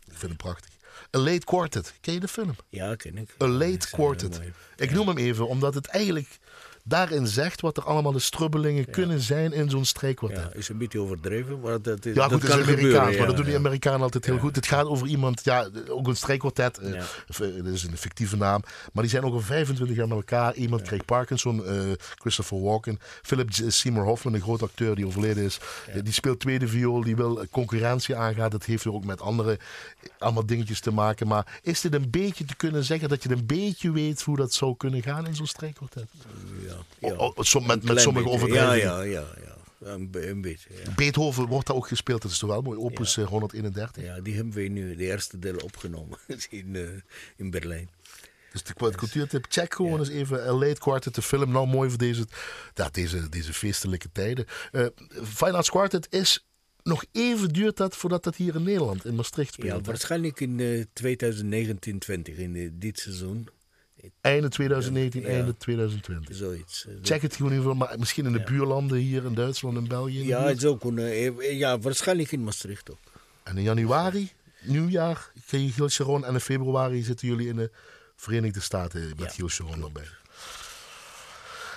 [0.05, 0.71] Ik vind hem prachtig.
[1.17, 1.95] A Late Quartet.
[2.01, 2.57] Ken je de film?
[2.69, 3.35] Ja, ken ik.
[3.43, 4.41] A Late Quartet.
[4.77, 6.39] Ik noem hem even omdat het eigenlijk
[6.87, 10.43] daarin zegt wat er allemaal de strubbelingen kunnen zijn in zo'n strijkkwartet.
[10.53, 13.19] Ja, is een beetje overdreven, maar dat, is, Ja, dat goed, kan is Amerikaans, gebeuren.
[13.19, 13.57] maar dat doen die.
[13.57, 14.57] Amerikanen altijd heel goed.
[14.57, 17.05] Het gaat over iemand, ja, ook een strijkkwartet, eh, eh,
[17.65, 18.63] dat is een fictieve naam,
[18.93, 20.55] maar die zijn ook al 25 jaar met elkaar.
[20.55, 21.81] Iemand kreeg Parkinson, eh,
[22.15, 22.99] Christopher Walken.
[23.23, 25.59] Philip Seymour Hoffman, een groot acteur die overleden is,
[26.03, 28.51] die speelt tweede viool, die wil concurrentie aangaan.
[28.51, 29.59] Dat heeft ook met andere
[30.19, 31.27] allemaal dingetjes te maken.
[31.27, 34.53] Maar is dit een beetje te kunnen zeggen dat je een beetje weet hoe dat
[34.53, 36.09] zou kunnen gaan in zo'n strijkkwartet?
[36.67, 37.13] Ja, ja.
[37.15, 38.93] O- o- som- met, Een met sommige overdrijvingen.
[38.95, 39.27] Ja, ja, ja.
[39.45, 39.53] ja.
[39.93, 40.95] Een, be- een beetje, ja.
[40.95, 42.79] Beethoven wordt daar ook gespeeld, dat is toch wel mooi.
[42.79, 44.03] Opus eh, 131.
[44.05, 46.19] Ja, die hebben we nu de eerste deel opgenomen
[46.51, 46.83] in, eh,
[47.37, 47.91] in Berlijn.
[48.53, 51.51] Dus de cultuurtip, check gewoon eens even A Late Quartet, de film.
[51.51, 52.27] Nou, mooi voor deze,
[52.75, 54.45] ja, deze, deze feestelijke tijden.
[54.73, 54.87] Eh
[55.25, 56.47] Fine Arts Quartet is,
[56.83, 59.87] nog even duurt dat voordat dat hier in Nederland, in Maastricht Ja, speelt.
[59.87, 59.93] hè?
[59.93, 63.49] waarschijnlijk in eh 2019-20, in eh, dit seizoen.
[64.21, 65.29] Einde 2019, Ja.
[65.29, 66.37] einde 2020.
[66.37, 66.87] Zoiets.
[66.87, 70.27] eh, Check het gewoon even, maar misschien in de buurlanden hier in Duitsland en België.
[70.27, 71.07] Ja, het zou kunnen.
[71.11, 72.99] eh, Ja, waarschijnlijk in Maastricht ook.
[73.43, 74.31] En in januari,
[74.61, 76.25] nieuwjaar, kreeg je Giel Sharon.
[76.25, 77.71] En in februari zitten jullie in de
[78.17, 80.09] Verenigde Staten met Giel Sharon erbij.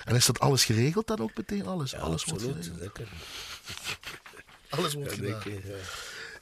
[0.06, 1.66] En is dat alles geregeld dan ook meteen?
[1.68, 2.66] Alles, Ja, alles wordt absoluut.
[2.66, 2.96] geregeld.
[2.98, 3.08] Zeker.
[4.70, 5.42] Alles wordt Ja, gedaan.
[5.44, 5.72] denk ik, ja.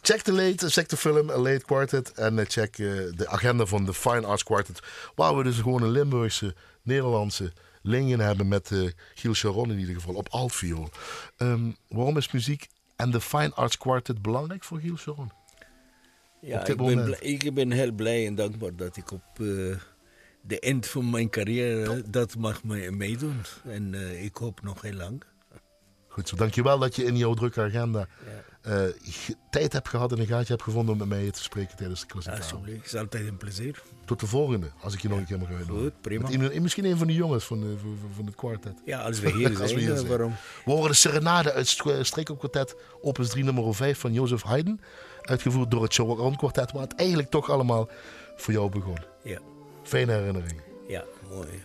[0.06, 3.66] Check de late, check de film A Late Quartet en eh, check eh, de agenda
[3.66, 4.80] van de Fine Arts Quartet.
[5.16, 7.52] Waar we dus gewoon een Limburgse, Nederlandse
[7.82, 10.90] lingen hebben met eh Giel Sharon in ieder geval op altviool.
[11.38, 15.32] Ehm, waarom is muziek en de Fine Arts Quartet belangrijk voor Giel Sharon?
[16.42, 19.24] Ja, ik, ben blij- ik ben heel blij en dankbaar dat ik op
[20.42, 23.42] de eind van mijn carrière dat mag me- meedoen.
[23.68, 23.94] En
[24.24, 25.24] ik hoop nog heel lang.
[26.16, 28.08] Goed zo, dankjewel dat je in jouw drukke agenda
[28.62, 28.82] eh,
[29.50, 32.08] tijd hebt gehad en een gaatje hebt gevonden om met mij te spreken tijdens de
[32.08, 32.38] klassieke.
[32.38, 33.82] Alsjeblieft, het is altijd een plezier.
[34.06, 35.82] Tot de volgende, als ik je nog een keer mag uitnodigen.
[35.82, 36.30] Goed, prima.
[36.38, 38.82] Met misschien een van de jongens van, de, van, van het kwartet.
[38.86, 40.08] Ja, als we hier Als we hier eh, zijn.
[40.08, 40.36] waarom?
[40.66, 41.68] We horen de serenade uit
[42.02, 44.80] Streekopkwartet, opus 3 nummer 5 van Jozef Haydn.
[45.22, 47.90] Uitgevoerd door het Sharon Kwartet, waar het eigenlijk toch allemaal
[48.36, 48.98] voor jou begon.
[49.24, 49.40] Ja,
[49.84, 50.62] Fijne herinnering.
[50.88, 51.64] ja mooi.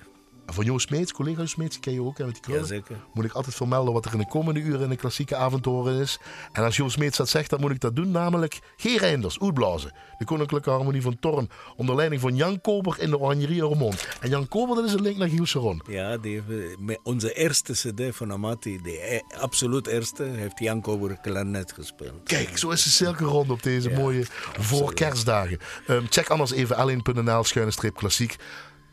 [0.53, 2.61] Van Joost Smeets, collega Smeets, die ken je ook hè, met die krullen.
[2.61, 2.97] Jazeker.
[3.13, 6.19] Moet ik altijd vermelden wat er in de komende uren in de klassieke horen is.
[6.53, 8.11] En als Joost Smeets dat zegt, dan moet ik dat doen.
[8.11, 8.85] Namelijk G.
[8.99, 9.93] Reinders, Oetblazen.
[10.19, 11.51] De Koninklijke Harmonie van Torn.
[11.77, 14.09] Onder leiding van Jan Koper in de Oranjerie Roermond.
[14.21, 15.81] En Jan Koper, dat is een link naar Giel.
[15.89, 16.43] Ja, die
[16.79, 22.23] met onze eerste cd van Amati, de e- absoluut eerste, heeft Jan Kober klarinet gespeeld.
[22.25, 24.25] Kijk, zo is de cirkel rond op deze mooie
[24.59, 25.59] voorkerstdagen.
[25.87, 28.37] Ehm, check anders even l1.nl schuine streep klassiek.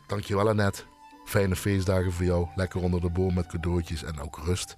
[0.06, 0.82] Dankjewel Annette.
[1.28, 2.46] Fijne feestdagen voor jou.
[2.54, 4.76] Lekker onder de boom met cadeautjes en ook rust.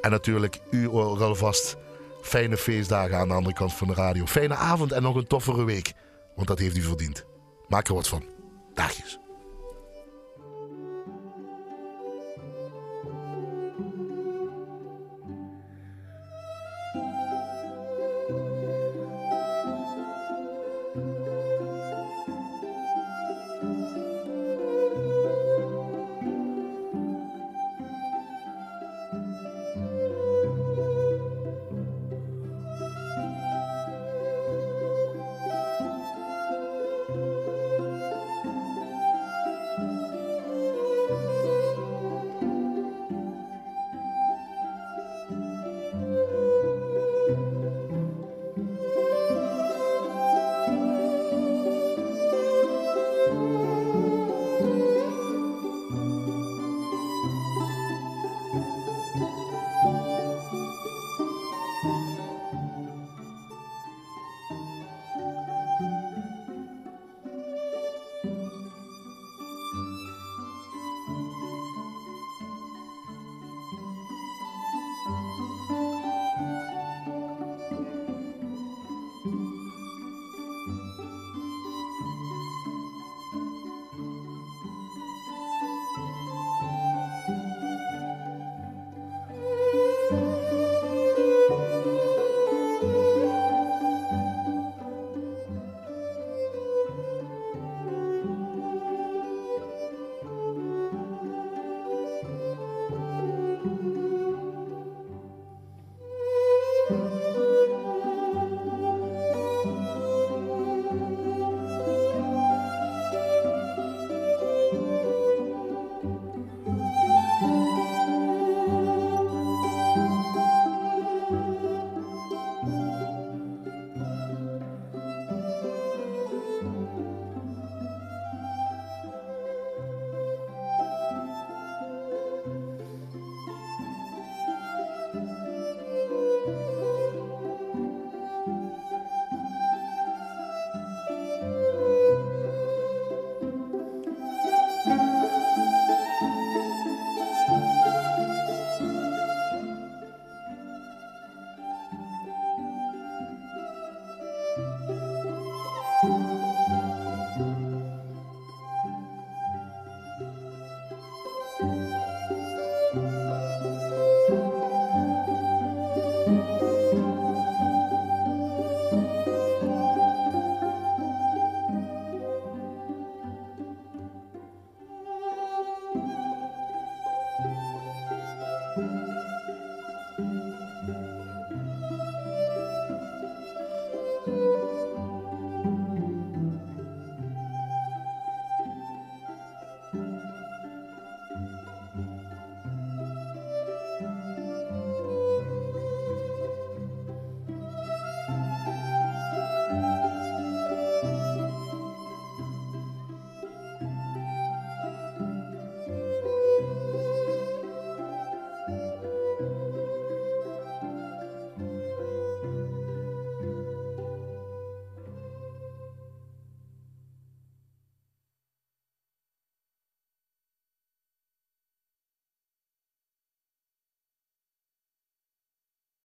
[0.00, 1.76] En natuurlijk, u alvast
[2.22, 4.26] fijne feestdagen aan de andere kant van de radio.
[4.26, 5.92] Fijne avond en nog een toffere week.
[6.34, 7.24] Want dat heeft u verdiend.
[7.68, 8.24] Maak er wat van.
[8.74, 9.21] Dagjes.